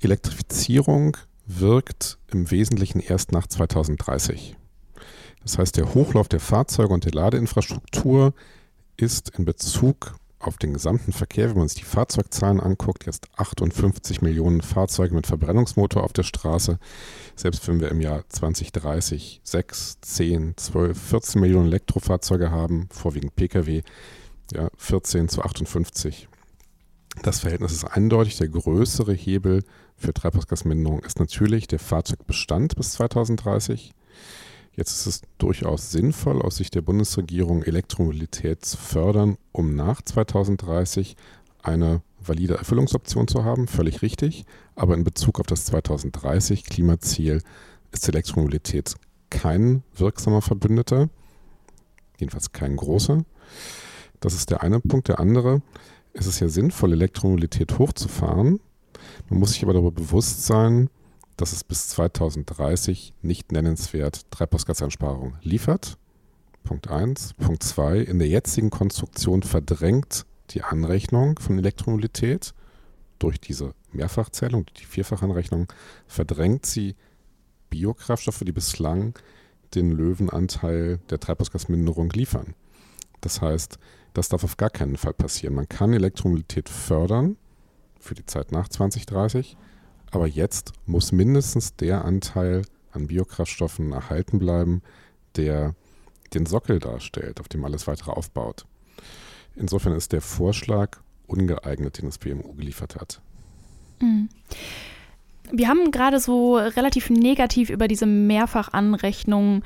[0.00, 1.18] Elektrifizierung
[1.58, 4.56] wirkt im Wesentlichen erst nach 2030.
[5.42, 8.34] Das heißt, der Hochlauf der Fahrzeuge und der Ladeinfrastruktur
[8.96, 14.22] ist in Bezug auf den gesamten Verkehr, wenn man sich die Fahrzeugzahlen anguckt, jetzt 58
[14.22, 16.78] Millionen Fahrzeuge mit Verbrennungsmotor auf der Straße.
[17.36, 23.82] Selbst wenn wir im Jahr 2030 6, 10, 12, 14 Millionen Elektrofahrzeuge haben, vorwiegend Pkw,
[24.52, 26.28] ja, 14 zu 58.
[27.22, 28.38] Das Verhältnis ist eindeutig.
[28.38, 29.62] Der größere Hebel
[30.00, 33.92] für Treibhausgasminderung ist natürlich der Fahrzeugbestand bis 2030.
[34.72, 41.16] Jetzt ist es durchaus sinnvoll, aus Sicht der Bundesregierung Elektromobilität zu fördern, um nach 2030
[41.62, 43.66] eine valide Erfüllungsoption zu haben.
[43.66, 44.46] Völlig richtig.
[44.74, 47.42] Aber in Bezug auf das 2030 Klimaziel
[47.92, 48.94] ist Elektromobilität
[49.28, 51.10] kein wirksamer Verbündeter.
[52.18, 53.24] Jedenfalls kein großer.
[54.20, 55.08] Das ist der eine Punkt.
[55.08, 55.60] Der andere,
[56.14, 58.60] es ist ja sinnvoll, Elektromobilität hochzufahren.
[59.30, 60.90] Man muss sich aber darüber bewusst sein,
[61.36, 65.96] dass es bis 2030 nicht nennenswert Treibhausgaseinsparungen liefert.
[66.64, 67.34] Punkt 1.
[67.34, 68.00] Punkt 2.
[68.00, 72.54] In der jetzigen Konstruktion verdrängt die Anrechnung von Elektromobilität
[73.20, 75.72] durch diese Mehrfachzählung, die Vierfachanrechnung,
[76.08, 76.96] verdrängt sie
[77.70, 79.16] Biokraftstoffe, die bislang
[79.74, 82.54] den Löwenanteil der Treibhausgasminderung liefern.
[83.20, 83.78] Das heißt,
[84.12, 85.54] das darf auf gar keinen Fall passieren.
[85.54, 87.36] Man kann Elektromobilität fördern
[88.00, 89.56] für die Zeit nach 2030,
[90.10, 94.82] aber jetzt muss mindestens der Anteil an Biokraftstoffen erhalten bleiben,
[95.36, 95.74] der
[96.34, 98.66] den Sockel darstellt, auf dem alles weitere aufbaut.
[99.54, 103.20] Insofern ist der Vorschlag ungeeignet, den das BMU geliefert hat.
[104.00, 104.28] Mhm.
[105.52, 109.62] Wir haben gerade so relativ negativ über diese Mehrfachanrechnung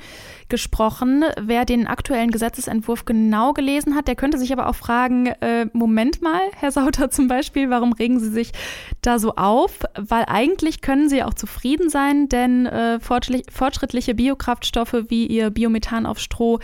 [0.49, 1.23] gesprochen.
[1.41, 6.21] Wer den aktuellen Gesetzesentwurf genau gelesen hat, der könnte sich aber auch fragen, äh, Moment
[6.21, 8.51] mal, Herr Sauter zum Beispiel, warum regen Sie sich
[9.01, 9.79] da so auf?
[9.95, 16.19] Weil eigentlich können Sie auch zufrieden sein, denn äh, fortschrittliche Biokraftstoffe wie Ihr Biomethan auf
[16.19, 16.59] Stroh,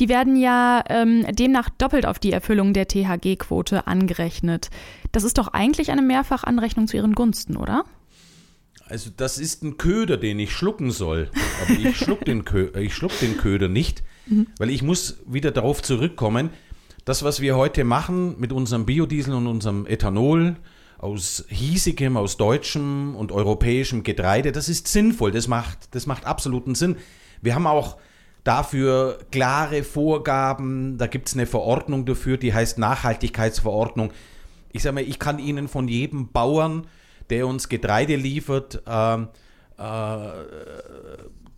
[0.00, 4.70] die werden ja ähm, demnach doppelt auf die Erfüllung der THG-Quote angerechnet.
[5.12, 7.84] Das ist doch eigentlich eine Mehrfachanrechnung zu Ihren Gunsten, oder?
[8.88, 11.30] Also das ist ein Köder, den ich schlucken soll.
[11.62, 14.46] Aber ich schluck den, Kö ich schluck den Köder nicht, mhm.
[14.58, 16.50] weil ich muss wieder darauf zurückkommen,
[17.04, 20.56] das, was wir heute machen mit unserem Biodiesel und unserem Ethanol
[20.98, 26.74] aus hiesigem, aus deutschem und europäischem Getreide, das ist sinnvoll, das macht, das macht absoluten
[26.74, 26.96] Sinn.
[27.42, 27.98] Wir haben auch
[28.44, 34.12] dafür klare Vorgaben, da gibt es eine Verordnung dafür, die heißt Nachhaltigkeitsverordnung.
[34.72, 36.86] Ich sage mal, ich kann Ihnen von jedem Bauern
[37.30, 39.26] der uns Getreide liefert, äh,
[39.78, 40.28] äh,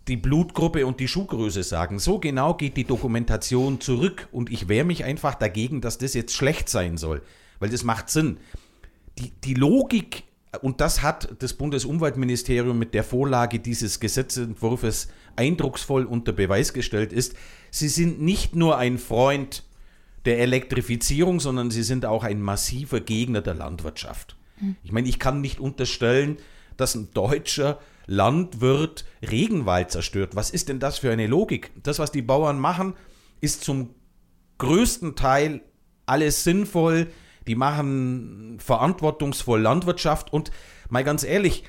[0.07, 1.99] die Blutgruppe und die Schuhgröße sagen.
[1.99, 6.33] So genau geht die Dokumentation zurück und ich wehre mich einfach dagegen, dass das jetzt
[6.33, 7.21] schlecht sein soll,
[7.59, 8.37] weil das macht Sinn.
[9.19, 10.23] Die, die Logik,
[10.61, 17.35] und das hat das Bundesumweltministerium mit der Vorlage dieses Gesetzentwurfs eindrucksvoll unter Beweis gestellt, ist,
[17.69, 19.63] sie sind nicht nur ein Freund
[20.25, 24.35] der Elektrifizierung, sondern sie sind auch ein massiver Gegner der Landwirtschaft.
[24.83, 26.37] Ich meine, ich kann nicht unterstellen,
[26.77, 30.35] dass ein deutscher Landwirt Regenwald zerstört.
[30.35, 31.71] Was ist denn das für eine Logik?
[31.83, 32.95] Das, was die Bauern machen,
[33.41, 33.93] ist zum
[34.57, 35.61] größten Teil
[36.05, 37.07] alles sinnvoll.
[37.47, 40.33] Die machen verantwortungsvoll Landwirtschaft.
[40.33, 40.51] Und
[40.89, 41.63] mal ganz ehrlich,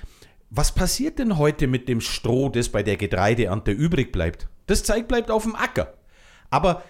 [0.49, 4.49] was passiert denn heute mit dem Stroh, das bei der Getreideernte übrig bleibt?
[4.67, 5.95] Das Zeug bleibt auf dem Acker.
[6.51, 6.83] Aber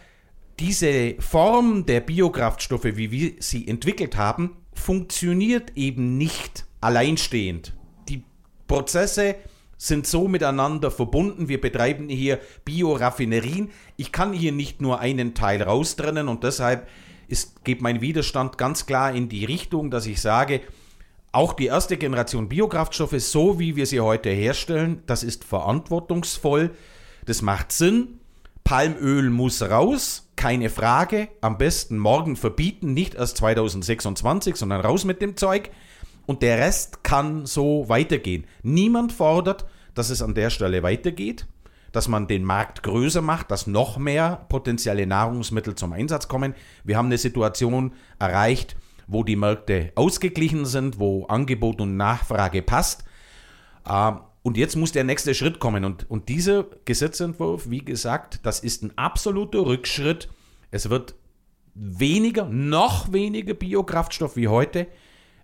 [0.59, 7.75] diese Form der Biokraftstoffe, wie wir sie entwickelt haben, funktioniert eben nicht alleinstehend.
[8.09, 8.25] Die
[8.67, 9.37] Prozesse
[9.77, 11.49] sind so miteinander verbunden.
[11.49, 13.71] Wir betreiben hier Bioraffinerien.
[13.97, 16.89] Ich kann hier nicht nur einen Teil raustrennen und deshalb
[17.29, 20.61] ist, geht mein Widerstand ganz klar in die Richtung, dass ich sage,
[21.33, 26.71] auch die erste Generation Biokraftstoffe, so wie wir sie heute herstellen, das ist verantwortungsvoll,
[27.25, 28.20] das macht Sinn.
[28.71, 31.27] Palmöl muss raus, keine Frage.
[31.41, 35.73] Am besten morgen verbieten, nicht erst 2026, sondern raus mit dem Zeug.
[36.25, 38.45] Und der Rest kann so weitergehen.
[38.63, 41.49] Niemand fordert, dass es an der Stelle weitergeht,
[41.91, 46.55] dass man den Markt größer macht, dass noch mehr potenzielle Nahrungsmittel zum Einsatz kommen.
[46.85, 48.77] Wir haben eine Situation erreicht,
[49.09, 53.03] wo die Märkte ausgeglichen sind, wo Angebot und Nachfrage passt.
[53.85, 55.85] Ähm, und jetzt muss der nächste Schritt kommen.
[55.85, 60.29] Und, und dieser Gesetzentwurf, wie gesagt, das ist ein absoluter Rückschritt.
[60.71, 61.15] Es wird
[61.75, 64.87] weniger, noch weniger Biokraftstoff wie heute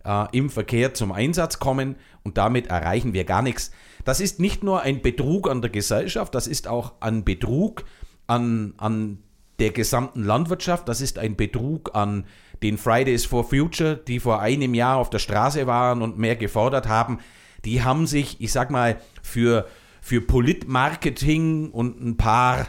[0.04, 3.70] äh, im Verkehr zum Einsatz kommen und damit erreichen wir gar nichts.
[4.04, 7.84] Das ist nicht nur ein Betrug an der Gesellschaft, das ist auch ein Betrug
[8.26, 9.18] an, an
[9.58, 12.24] der gesamten Landwirtschaft, das ist ein Betrug an
[12.62, 16.88] den Fridays for Future, die vor einem Jahr auf der Straße waren und mehr gefordert
[16.88, 17.18] haben
[17.66, 19.66] die haben sich, ich sag mal, für,
[20.00, 22.68] für Politmarketing und ein paar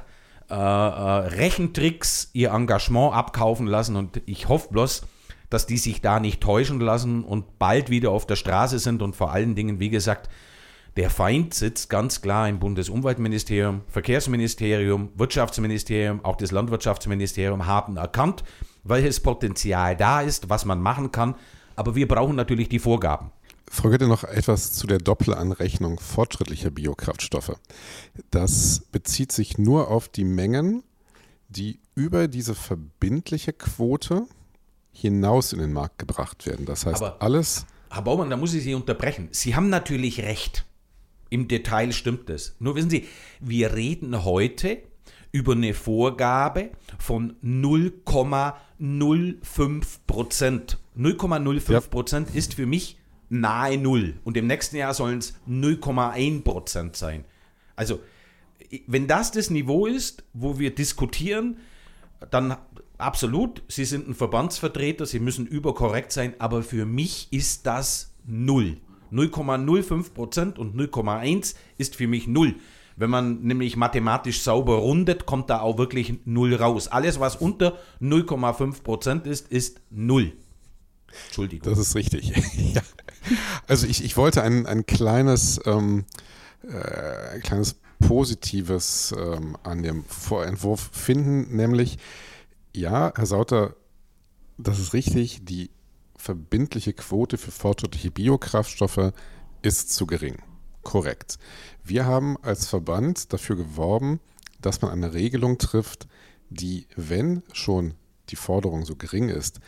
[0.50, 5.04] äh, äh, Rechentricks ihr Engagement abkaufen lassen und ich hoffe bloß,
[5.50, 9.16] dass die sich da nicht täuschen lassen und bald wieder auf der Straße sind und
[9.16, 10.30] vor allen Dingen, wie gesagt,
[10.98, 18.44] der Feind sitzt ganz klar im Bundesumweltministerium, Verkehrsministerium, Wirtschaftsministerium, auch das Landwirtschaftsministerium haben erkannt,
[18.84, 21.36] welches Potenzial da ist, was man machen kann.
[21.76, 23.32] Aber wir brauchen natürlich die Vorgaben.
[23.70, 27.60] Frau Götte, noch etwas zu der Doppelanrechnung fortschrittlicher Biokraftstoffe.
[28.32, 30.84] Das bezieht sich nur auf die Mengen,
[31.50, 34.26] die über diese verbindliche Quote
[34.92, 36.66] hinaus in den Markt gebracht werden.
[36.66, 37.66] Das heißt, Aber, alles.
[37.90, 39.30] Herr Baumann, da muss ich Sie unterbrechen.
[39.32, 40.66] Sie haben natürlich recht.
[41.30, 42.56] Im Detail stimmt es.
[42.60, 43.06] Nur wissen Sie,
[43.40, 44.82] wir reden heute
[45.32, 50.80] über eine Vorgabe von 0,05 Prozent.
[50.98, 52.36] 0,05 Prozent ja.
[52.36, 52.98] ist für mich
[53.30, 57.26] nahe Null und im nächsten Jahr sollen es 0,1 Prozent sein.
[57.76, 58.00] Also,
[58.88, 61.58] wenn das das Niveau ist, wo wir diskutieren,
[62.32, 62.58] dann
[62.98, 68.78] absolut, Sie sind ein Verbandsvertreter, Sie müssen überkorrekt sein, aber für mich ist das Null.
[69.12, 72.56] 0,05 Prozent und 0,1 ist für mich Null.
[72.98, 76.88] Wenn man nämlich mathematisch sauber rundet, kommt da auch wirklich Null raus.
[76.88, 80.34] Alles, was unter 0,5 Prozent ist, ist Null.
[81.28, 81.70] Entschuldigung.
[81.70, 82.34] Das ist richtig.
[82.74, 82.82] ja.
[83.68, 86.06] Also ich, ich wollte ein, ein kleines, ähm,
[86.64, 91.98] äh, ein kleines Positives ähm, an dem Vorentwurf finden, nämlich,
[92.74, 93.76] ja, Herr Sauter,
[94.58, 95.70] das ist richtig, die
[96.16, 99.12] verbindliche Quote für fortschrittliche Biokraftstoffe
[99.62, 100.38] ist zu gering.
[100.84, 101.38] Korrekt.
[101.84, 104.20] Wir haben als Verband dafür geworben,
[104.62, 106.08] dass man eine Regelung trifft,
[106.50, 107.94] die, wenn schon
[108.30, 109.60] die Forderung so gering ist,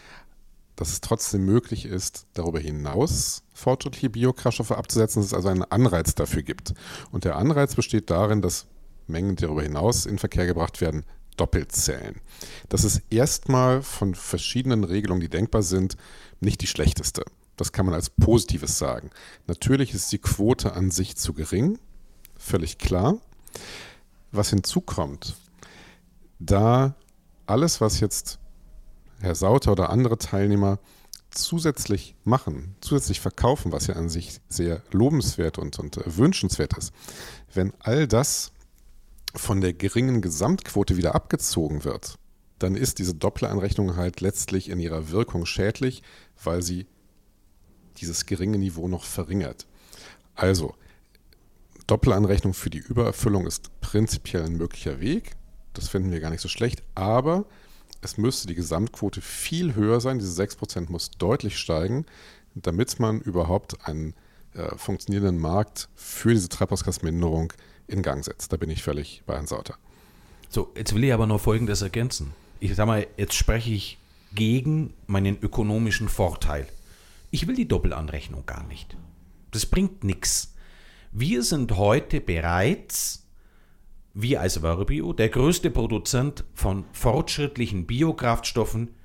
[0.80, 6.16] dass es trotzdem möglich ist, darüber hinaus fortschrittliche Biokraftstoffe abzusetzen, dass es also einen Anreiz
[6.16, 6.74] dafür gibt.
[7.12, 8.66] Und der Anreiz besteht darin, dass
[9.06, 11.04] Mengen, die darüber hinaus in Verkehr gebracht werden,
[11.36, 12.22] doppelt zählen.
[12.70, 15.98] Das ist erstmal von verschiedenen Regelungen, die denkbar sind,
[16.40, 17.26] nicht die schlechteste.
[17.58, 19.10] Das kann man als Positives sagen.
[19.48, 21.78] Natürlich ist die Quote an sich zu gering,
[22.38, 23.18] völlig klar.
[24.32, 25.36] Was hinzukommt,
[26.40, 26.96] da
[27.48, 28.40] alles, was jetzt
[29.22, 30.80] Herr Sauter oder andere Teilnehmer
[31.32, 36.94] zusätzlich machen, zusätzlich verkaufen, was ja an sich sehr lobenswert und, und äh, wünschenswert ist,
[37.54, 38.52] wenn all das
[39.36, 42.18] von der geringen Gesamtquote wieder abgezogen wird,
[42.58, 46.02] dann ist diese Doppelanrechnung halt letztlich in ihrer Wirkung schädlich,
[46.44, 46.88] weil sie
[47.98, 49.68] dieses geringe Niveau noch verringert.
[50.36, 50.76] Also,
[51.88, 55.36] Doppelanrechnung für die Übererfüllung ist prinzipiell ein möglicher Weg.
[55.74, 57.46] Das finden wir gar nicht so schlecht, aber
[58.02, 60.20] es müsste die Gesamtquote viel höher sein.
[60.20, 62.06] Diese 6% muss deutlich steigen,
[62.56, 64.14] damit man überhaupt einen
[64.54, 67.54] äh, funktionierenden Markt für diese Treibhausgasminderung
[67.88, 68.54] in Gang setzt.
[68.54, 69.76] Da bin ich völlig bei Herrn Sauter.
[70.50, 72.34] So, jetzt will ich aber noch Folgendes ergänzen.
[72.60, 73.98] Ich sage mal, jetzt spreche ich
[74.34, 76.68] gegen meinen ökonomischen Vorteil.
[77.32, 78.98] Ich will die Doppelanrechnung gar nicht.
[79.52, 80.54] Das bringt nichts.
[81.12, 83.24] Wir sind heute bereits
[84.14, 88.96] wir als Verbio der größte Produzent von fortschrittlichen Biokraftstoffen,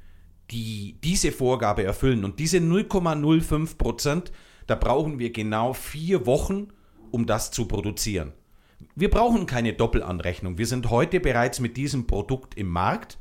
[0.51, 2.25] die diese Vorgabe erfüllen.
[2.25, 4.33] Und diese 0,05 Prozent,
[4.67, 6.69] da brauchen wir genau vier Wochen,
[7.11, 8.33] um das zu produzieren.
[8.95, 10.59] Wir brauchen keine Doppelanrechnung.
[10.59, 13.19] Wir sind heute bereits mit diesem Produkt im Markt.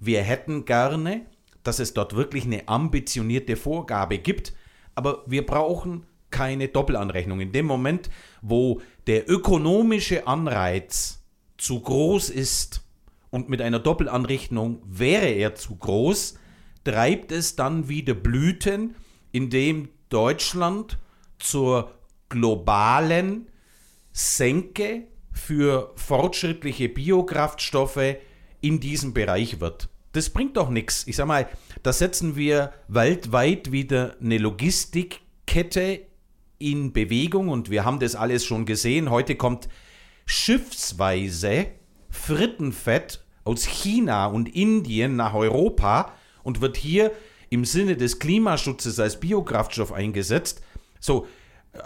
[0.00, 1.26] Wir hätten gerne,
[1.62, 4.52] dass es dort wirklich eine ambitionierte Vorgabe gibt,
[4.94, 7.40] aber wir brauchen keine Doppelanrechnung.
[7.40, 11.21] In dem Moment, wo der ökonomische Anreiz
[11.62, 12.82] zu groß ist
[13.30, 16.34] und mit einer Doppelanrechnung wäre er zu groß,
[16.82, 18.96] treibt es dann wieder Blüten,
[19.30, 20.98] indem Deutschland
[21.38, 21.94] zur
[22.28, 23.46] globalen
[24.10, 28.16] Senke für fortschrittliche Biokraftstoffe
[28.60, 29.88] in diesem Bereich wird.
[30.10, 31.06] Das bringt doch nichts.
[31.06, 31.48] Ich sag mal,
[31.84, 36.00] da setzen wir weltweit wieder eine Logistikkette
[36.58, 39.10] in Bewegung und wir haben das alles schon gesehen.
[39.10, 39.68] Heute kommt
[40.32, 41.66] schiffsweise
[42.08, 47.12] Frittenfett aus China und Indien nach Europa und wird hier
[47.50, 50.62] im Sinne des Klimaschutzes als Biokraftstoff eingesetzt.
[51.00, 51.26] So,
[51.72, 51.78] äh,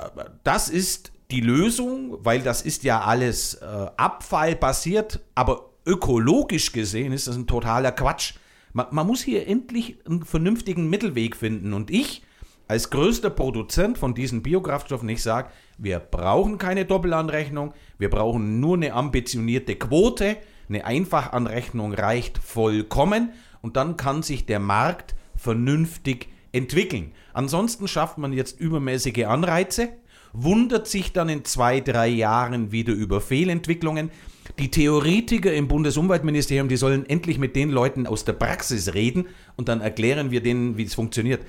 [0.45, 7.27] das ist die Lösung, weil das ist ja alles äh, abfallbasiert, aber ökologisch gesehen ist
[7.27, 8.35] das ein totaler Quatsch.
[8.73, 12.23] Man, man muss hier endlich einen vernünftigen Mittelweg finden und ich
[12.69, 18.75] als größter Produzent von diesen Biokraftstoffen ich sage, wir brauchen keine Doppelanrechnung, wir brauchen nur
[18.75, 20.37] eine ambitionierte Quote,
[20.69, 23.31] eine Einfachanrechnung reicht vollkommen
[23.63, 27.13] und dann kann sich der Markt vernünftig entwickeln.
[27.33, 29.91] Ansonsten schafft man jetzt übermäßige Anreize,
[30.33, 34.11] wundert sich dann in zwei, drei Jahren wieder über Fehlentwicklungen.
[34.59, 39.27] Die Theoretiker im Bundesumweltministerium, die sollen endlich mit den Leuten aus der Praxis reden
[39.57, 41.43] und dann erklären wir denen, wie es funktioniert.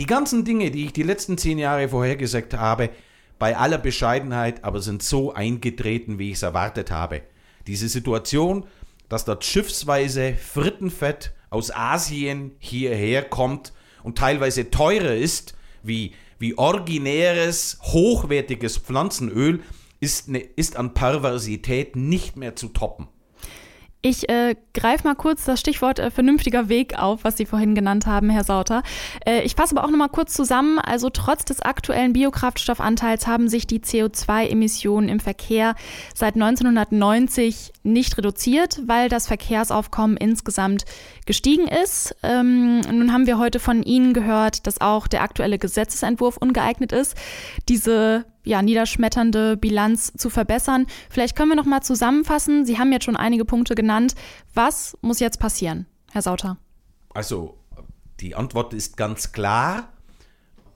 [0.00, 2.88] Die ganzen Dinge, die ich die letzten zehn Jahre vorhergesagt habe,
[3.38, 7.20] bei aller Bescheidenheit, aber sind so eingetreten, wie ich es erwartet habe.
[7.66, 8.64] Diese Situation,
[9.10, 17.78] dass dort schiffsweise Frittenfett aus Asien hierher kommt und teilweise teurer ist, wie, wie originäres,
[17.82, 19.60] hochwertiges Pflanzenöl,
[20.00, 23.06] ist, ne, ist an Perversität nicht mehr zu toppen.
[24.02, 28.06] Ich äh, greife mal kurz das Stichwort äh, vernünftiger Weg auf, was Sie vorhin genannt
[28.06, 28.82] haben, Herr Sauter.
[29.26, 30.78] Äh, ich fasse aber auch noch mal kurz zusammen.
[30.78, 35.74] Also trotz des aktuellen Biokraftstoffanteils haben sich die CO2-Emissionen im Verkehr
[36.14, 40.86] seit 1990 nicht reduziert, weil das Verkehrsaufkommen insgesamt
[41.26, 42.16] gestiegen ist.
[42.22, 47.16] Ähm, nun haben wir heute von Ihnen gehört, dass auch der aktuelle Gesetzesentwurf ungeeignet ist,
[47.68, 50.86] diese ja, niederschmetternde Bilanz zu verbessern.
[51.08, 52.64] Vielleicht können wir noch mal zusammenfassen.
[52.64, 54.14] Sie haben jetzt schon einige Punkte genannt.
[54.54, 56.58] Was muss jetzt passieren, Herr Sauter?
[57.12, 57.58] Also,
[58.20, 59.92] die Antwort ist ganz klar.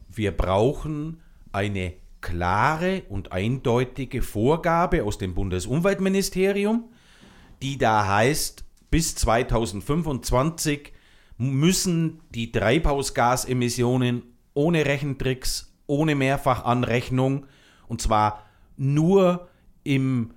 [0.08, 1.20] Wir brauchen
[1.52, 6.88] eine klare und eindeutige Vorgabe aus dem Bundesumweltministerium,
[7.62, 10.92] die da heißt, bis 2025
[11.36, 14.22] müssen die Treibhausgasemissionen
[14.54, 17.46] ohne Rechentricks, ohne Mehrfachanrechnung
[17.88, 18.42] und zwar
[18.76, 19.48] nur
[19.82, 20.32] im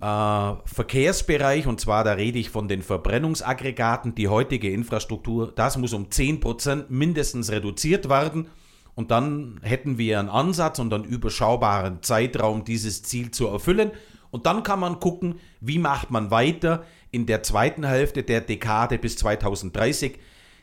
[0.00, 5.92] äh, Verkehrsbereich, und zwar da rede ich von den Verbrennungsaggregaten, die heutige Infrastruktur, das muss
[5.92, 8.48] um 10% mindestens reduziert werden.
[8.94, 13.90] Und dann hätten wir einen Ansatz und einen überschaubaren Zeitraum, dieses Ziel zu erfüllen.
[14.30, 18.98] Und dann kann man gucken, wie macht man weiter in der zweiten Hälfte der Dekade
[18.98, 20.18] bis 2030.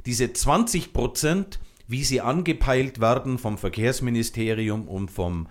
[0.07, 5.47] Diese 20 Prozent, wie sie angepeilt werden vom Verkehrsministerium und vom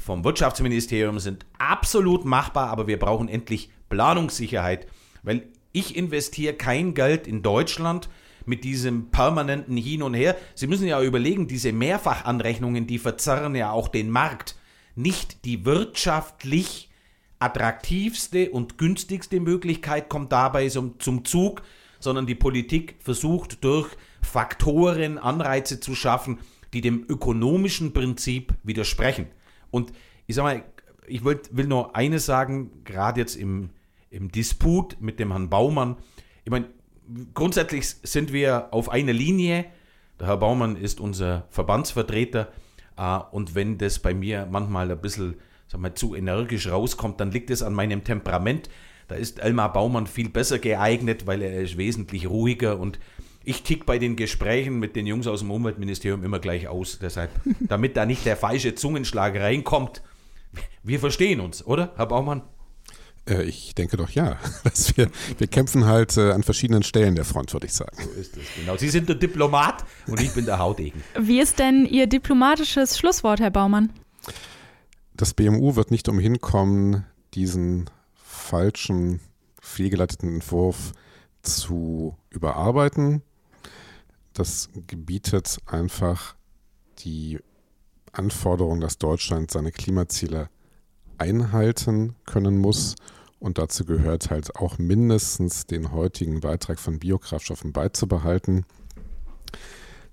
[0.00, 4.86] vom Wirtschaftsministerium sind absolut machbar, aber wir brauchen endlich Planungssicherheit,
[5.22, 8.08] weil ich investiere kein Geld in Deutschland
[8.46, 10.36] mit diesem permanenten Hin und Her.
[10.54, 14.56] Sie müssen ja überlegen, diese Mehrfachanrechnungen, die verzerren ja auch den Markt.
[14.94, 16.90] Nicht die wirtschaftlich
[17.38, 21.62] attraktivste und günstigste Möglichkeit kommt dabei zum, zum Zug,
[21.98, 23.88] sondern die Politik versucht durch
[24.22, 26.38] Faktoren Anreize zu schaffen,
[26.72, 29.26] die dem ökonomischen Prinzip widersprechen.
[29.74, 29.92] Und
[30.26, 30.62] ich sag mal,
[31.06, 33.70] ich wollt, will nur eines sagen, gerade jetzt im,
[34.08, 35.96] im Disput mit dem Herrn Baumann.
[36.44, 36.66] Ich meine,
[37.34, 39.66] grundsätzlich sind wir auf einer Linie.
[40.20, 42.52] Der Herr Baumann ist unser Verbandsvertreter.
[42.96, 45.34] Äh, und wenn das bei mir manchmal ein bisschen
[45.66, 48.70] sag mal, zu energisch rauskommt, dann liegt es an meinem Temperament.
[49.08, 53.00] Da ist Elmar Baumann viel besser geeignet, weil er ist wesentlich ruhiger und
[53.44, 56.98] ich tick bei den Gesprächen mit den Jungs aus dem Umweltministerium immer gleich aus.
[57.00, 57.30] Deshalb,
[57.60, 60.02] damit da nicht der falsche Zungenschlag reinkommt.
[60.82, 62.42] Wir verstehen uns, oder, Herr Baumann?
[63.28, 64.38] Äh, ich denke doch ja.
[64.64, 67.96] Dass wir, wir kämpfen halt äh, an verschiedenen Stellen der Front, würde ich sagen.
[68.02, 68.76] So ist es, genau.
[68.76, 71.02] Sie sind der Diplomat und ich bin der Hautegen.
[71.18, 73.90] Wie ist denn Ihr diplomatisches Schlusswort, Herr Baumann?
[75.14, 79.20] Das BMU wird nicht umhin kommen, diesen falschen,
[79.60, 80.92] fehlgeleiteten Entwurf
[81.42, 83.22] zu überarbeiten
[84.34, 86.34] das gebietet einfach
[86.98, 87.38] die
[88.12, 90.50] Anforderung, dass Deutschland seine Klimaziele
[91.18, 92.96] einhalten können muss.
[93.38, 98.64] Und dazu gehört halt auch mindestens den heutigen Beitrag von Biokraftstoffen beizubehalten.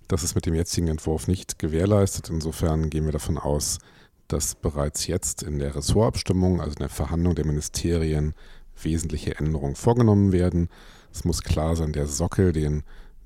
[0.08, 2.30] Das ist mit dem jetzigen Entwurf nicht gewährleistet.
[2.30, 3.80] Insofern gehen wir davon aus,
[4.28, 8.34] dass bereits jetzt in der Ressortabstimmung, also in der Verhandlung der Ministerien,
[8.82, 10.70] wesentliche Änderungen vorgenommen werden.
[11.14, 12.84] Es muss klar sein, der Sockel, den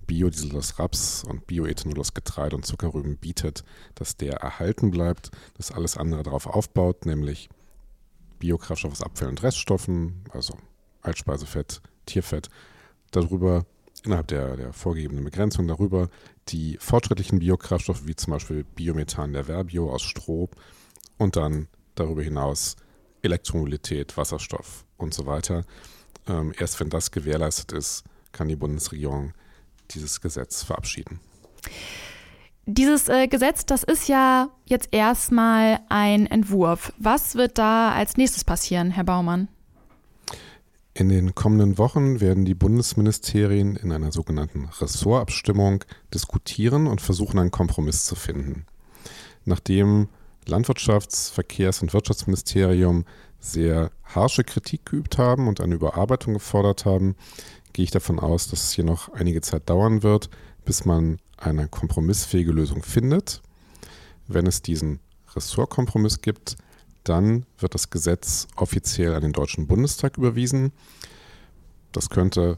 [0.07, 3.63] Biodiesel aus Raps und Bioethanol aus Getreide und Zuckerrüben bietet,
[3.95, 7.49] dass der erhalten bleibt, dass alles andere darauf aufbaut, nämlich
[8.39, 10.57] Biokraftstoff aus Abfällen und Reststoffen, also
[11.01, 12.49] Altspeisefett, Tierfett,
[13.11, 13.65] darüber
[14.03, 16.09] innerhalb der, der vorgegebenen Begrenzung darüber
[16.49, 20.49] die fortschrittlichen Biokraftstoffe wie zum Beispiel Biomethan der Verbio aus Stroh
[21.17, 22.75] und dann darüber hinaus
[23.21, 25.65] Elektromobilität, Wasserstoff und so weiter.
[26.27, 29.33] Ähm, erst wenn das gewährleistet ist, kann die Bundesregierung
[29.91, 31.19] dieses Gesetz verabschieden.
[32.67, 36.93] Dieses äh, Gesetz, das ist ja jetzt erstmal ein Entwurf.
[36.97, 39.49] Was wird da als nächstes passieren, Herr Baumann?
[40.95, 45.83] In den kommenden Wochen werden die Bundesministerien in einer sogenannten Ressortabstimmung
[46.13, 48.65] diskutieren und versuchen, einen Kompromiss zu finden.
[49.43, 50.07] Nachdem
[50.47, 53.05] Landwirtschafts-, Verkehrs- und Wirtschaftsministerium
[53.39, 57.15] sehr harsche Kritik geübt haben und eine Überarbeitung gefordert haben,
[57.75, 60.29] gehe ich davon aus, dass es hier noch einige Zeit dauern wird,
[60.63, 63.41] bis man eine kompromissfähige Lösung findet.
[64.27, 65.01] Wenn es diesen
[65.35, 66.55] Ressortkompromiss gibt,
[67.03, 70.71] dann wird das Gesetz offiziell an den Deutschen Bundestag überwiesen.
[71.91, 72.57] Das könnte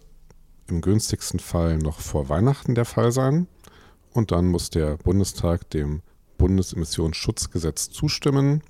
[0.68, 3.48] im günstigsten Fall noch vor Weihnachten der Fall sein.
[4.14, 6.04] Und dann muss der Bundestag dem
[6.38, 8.62] Bundesemissionsschutzgesetz zustimmen.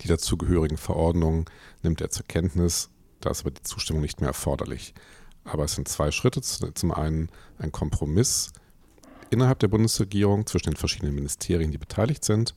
[0.00, 1.46] Die dazugehörigen Verordnungen
[1.82, 2.88] nimmt er zur Kenntnis.
[3.18, 4.94] Da ist aber die Zustimmung nicht mehr erforderlich.
[5.46, 6.40] Aber es sind zwei Schritte.
[6.42, 8.52] Zum einen ein Kompromiss
[9.30, 12.54] innerhalb der Bundesregierung zwischen den verschiedenen Ministerien, die beteiligt sind,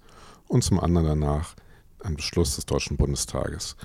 [0.47, 1.55] und zum anderen danach
[1.99, 3.75] ein Beschluss des Deutschen Bundestages.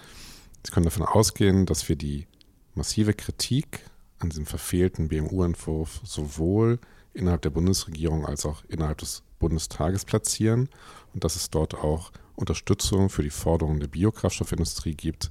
[0.65, 2.27] Sie können davon ausgehen, dass wir die
[2.75, 3.81] massive Kritik
[4.19, 6.79] an diesem verfehlten BMU-Entwurf sowohl
[7.13, 10.69] innerhalb der Bundesregierung als auch innerhalb des Bundestages platzieren
[11.13, 15.31] und dass es dort auch Unterstützung für die Forderungen der Biokraftstoffindustrie gibt,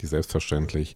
[0.00, 0.94] die selbstverständlich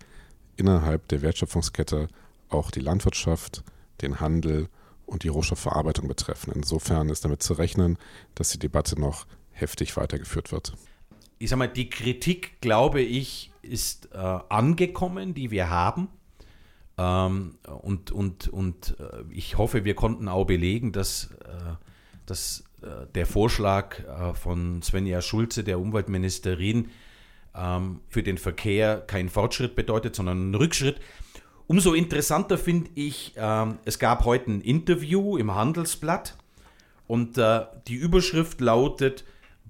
[0.56, 2.08] innerhalb der Wertschöpfungskette
[2.48, 3.62] auch die Landwirtschaft,
[4.02, 4.68] den Handel
[5.06, 6.52] und die Rohstoffverarbeitung betreffen.
[6.54, 7.98] Insofern ist damit zu rechnen,
[8.34, 10.74] dass die Debatte noch heftig weitergeführt wird.
[11.38, 16.08] Ich sage mal, die Kritik, glaube ich, ist äh, angekommen, die wir haben.
[16.98, 21.74] Ähm, und und, und äh, ich hoffe, wir konnten auch belegen, dass, äh,
[22.24, 26.88] dass äh, der Vorschlag äh, von Svenja Schulze, der Umweltministerin,
[27.56, 31.00] ähm, für den Verkehr keinen Fortschritt bedeutet, sondern einen Rückschritt.
[31.66, 36.36] Umso interessanter finde ich, ähm, es gab heute ein Interview im Handelsblatt
[37.06, 39.24] und äh, die Überschrift lautet,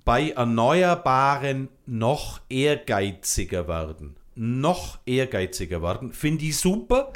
[0.04, 4.16] bei Erneuerbaren noch ehrgeiziger werden.
[4.36, 6.12] Noch ehrgeiziger werden.
[6.12, 7.12] Finde ich super.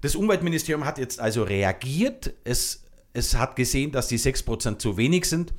[0.00, 2.34] Das Umweltministerium hat jetzt also reagiert.
[2.42, 5.54] Es, es hat gesehen, dass die 6% zu wenig sind.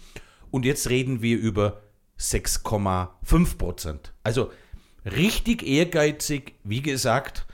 [0.52, 1.82] Und jetzt reden wir über
[2.20, 4.12] 6,5%.
[4.24, 4.52] Also
[5.06, 7.46] richtig ehrgeizig, wie gesagt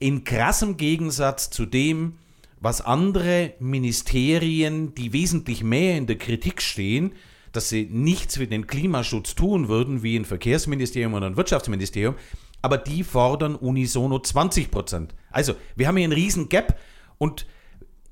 [0.00, 2.14] in krassem Gegensatz zu dem,
[2.58, 7.12] was andere Ministerien, die wesentlich mehr in der Kritik stehen,
[7.52, 12.14] dass sie nichts für den Klimaschutz tun würden, wie ein Verkehrsministerium oder ein Wirtschaftsministerium,
[12.62, 15.14] aber die fordern unisono 20 Prozent.
[15.30, 16.78] Also, wir haben hier einen riesen Gap
[17.18, 17.46] und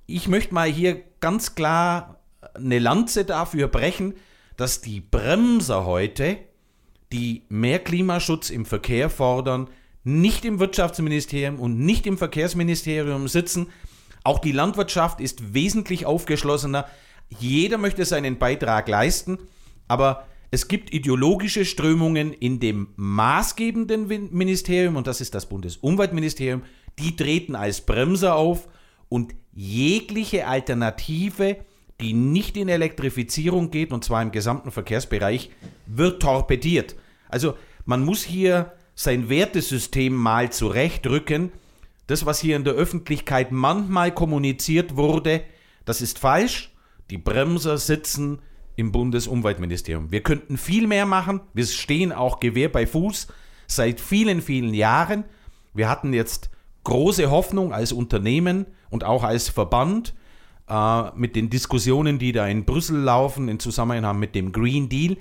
[0.07, 2.21] ich möchte mal hier ganz klar
[2.55, 4.15] eine Lanze dafür brechen,
[4.59, 6.37] dass die Bremser heute,
[7.13, 9.69] die mehr Klimaschutz im Verkehr fordern,
[10.03, 13.69] nicht im Wirtschaftsministerium und nicht im Verkehrsministerium sitzen.
[14.25, 16.87] Auch die Landwirtschaft ist wesentlich aufgeschlossener.
[17.29, 19.39] Jeder möchte seinen Beitrag leisten,
[19.87, 26.63] aber es gibt ideologische Strömungen in dem maßgebenden Ministerium, und das ist das Bundesumweltministerium,
[26.99, 28.67] die treten als Bremser auf
[29.09, 31.59] und jegliche Alternative,
[32.01, 35.51] die nicht in Elektrifizierung geht, und zwar im gesamten Verkehrsbereich,
[35.87, 36.97] wird torpediert.
[37.29, 41.53] Also man muss hier sein Wertesystem mal zurechtrücken.
[42.07, 45.43] Das, was hier in der Öffentlichkeit manchmal kommuniziert wurde,
[45.85, 46.73] das ist falsch.
[47.11, 48.41] Die Bremser sitzen
[48.77, 50.11] im Bundesumweltministerium.
[50.13, 51.41] Wir könnten viel mehr machen.
[51.53, 53.27] Wir stehen auch Gewehr bei Fuß
[53.67, 55.25] seit vielen, vielen Jahren.
[55.75, 56.51] Wir hatten jetzt
[56.85, 60.15] große Hoffnung als Unternehmen und auch als Verband
[60.69, 65.17] äh, mit den Diskussionen, die da in Brüssel laufen, in Zusammenhang mit dem Green Deal.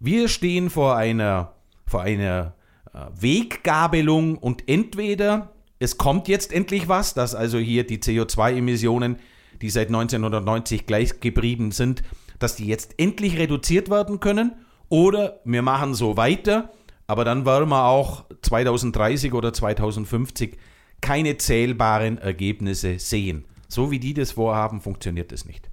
[0.00, 1.52] Wir stehen vor einer,
[1.86, 2.54] vor einer
[2.92, 9.16] äh, Weggabelung und entweder es kommt jetzt endlich was, dass also hier die CO2-Emissionen,
[9.60, 12.02] die seit 1990 gleich geblieben sind,
[12.38, 14.52] dass die jetzt endlich reduziert werden können
[14.88, 16.70] oder wir machen so weiter,
[17.06, 20.58] aber dann werden wir auch 2030 oder 2050
[21.00, 23.44] keine zählbaren Ergebnisse sehen.
[23.72, 25.70] So wie die das vorhaben, funktioniert es nicht.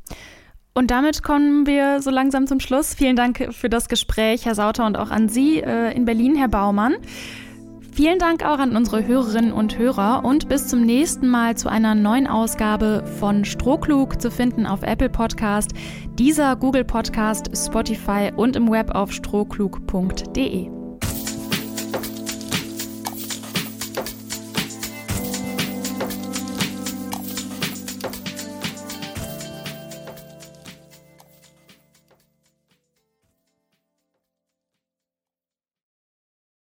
[0.74, 2.94] Und damit kommen wir so langsam zum Schluss.
[2.94, 6.48] Vielen Dank für das Gespräch, Herr Sauter, und auch an Sie äh, in Berlin, Herr
[6.48, 6.96] Baumann.
[7.92, 11.96] Vielen Dank auch an unsere Hörerinnen und Hörer und bis zum nächsten Mal zu einer
[11.96, 15.72] neuen Ausgabe von Strohklug zu finden auf Apple Podcast,
[16.14, 20.79] dieser Google Podcast, Spotify und im Web auf strohklug.de.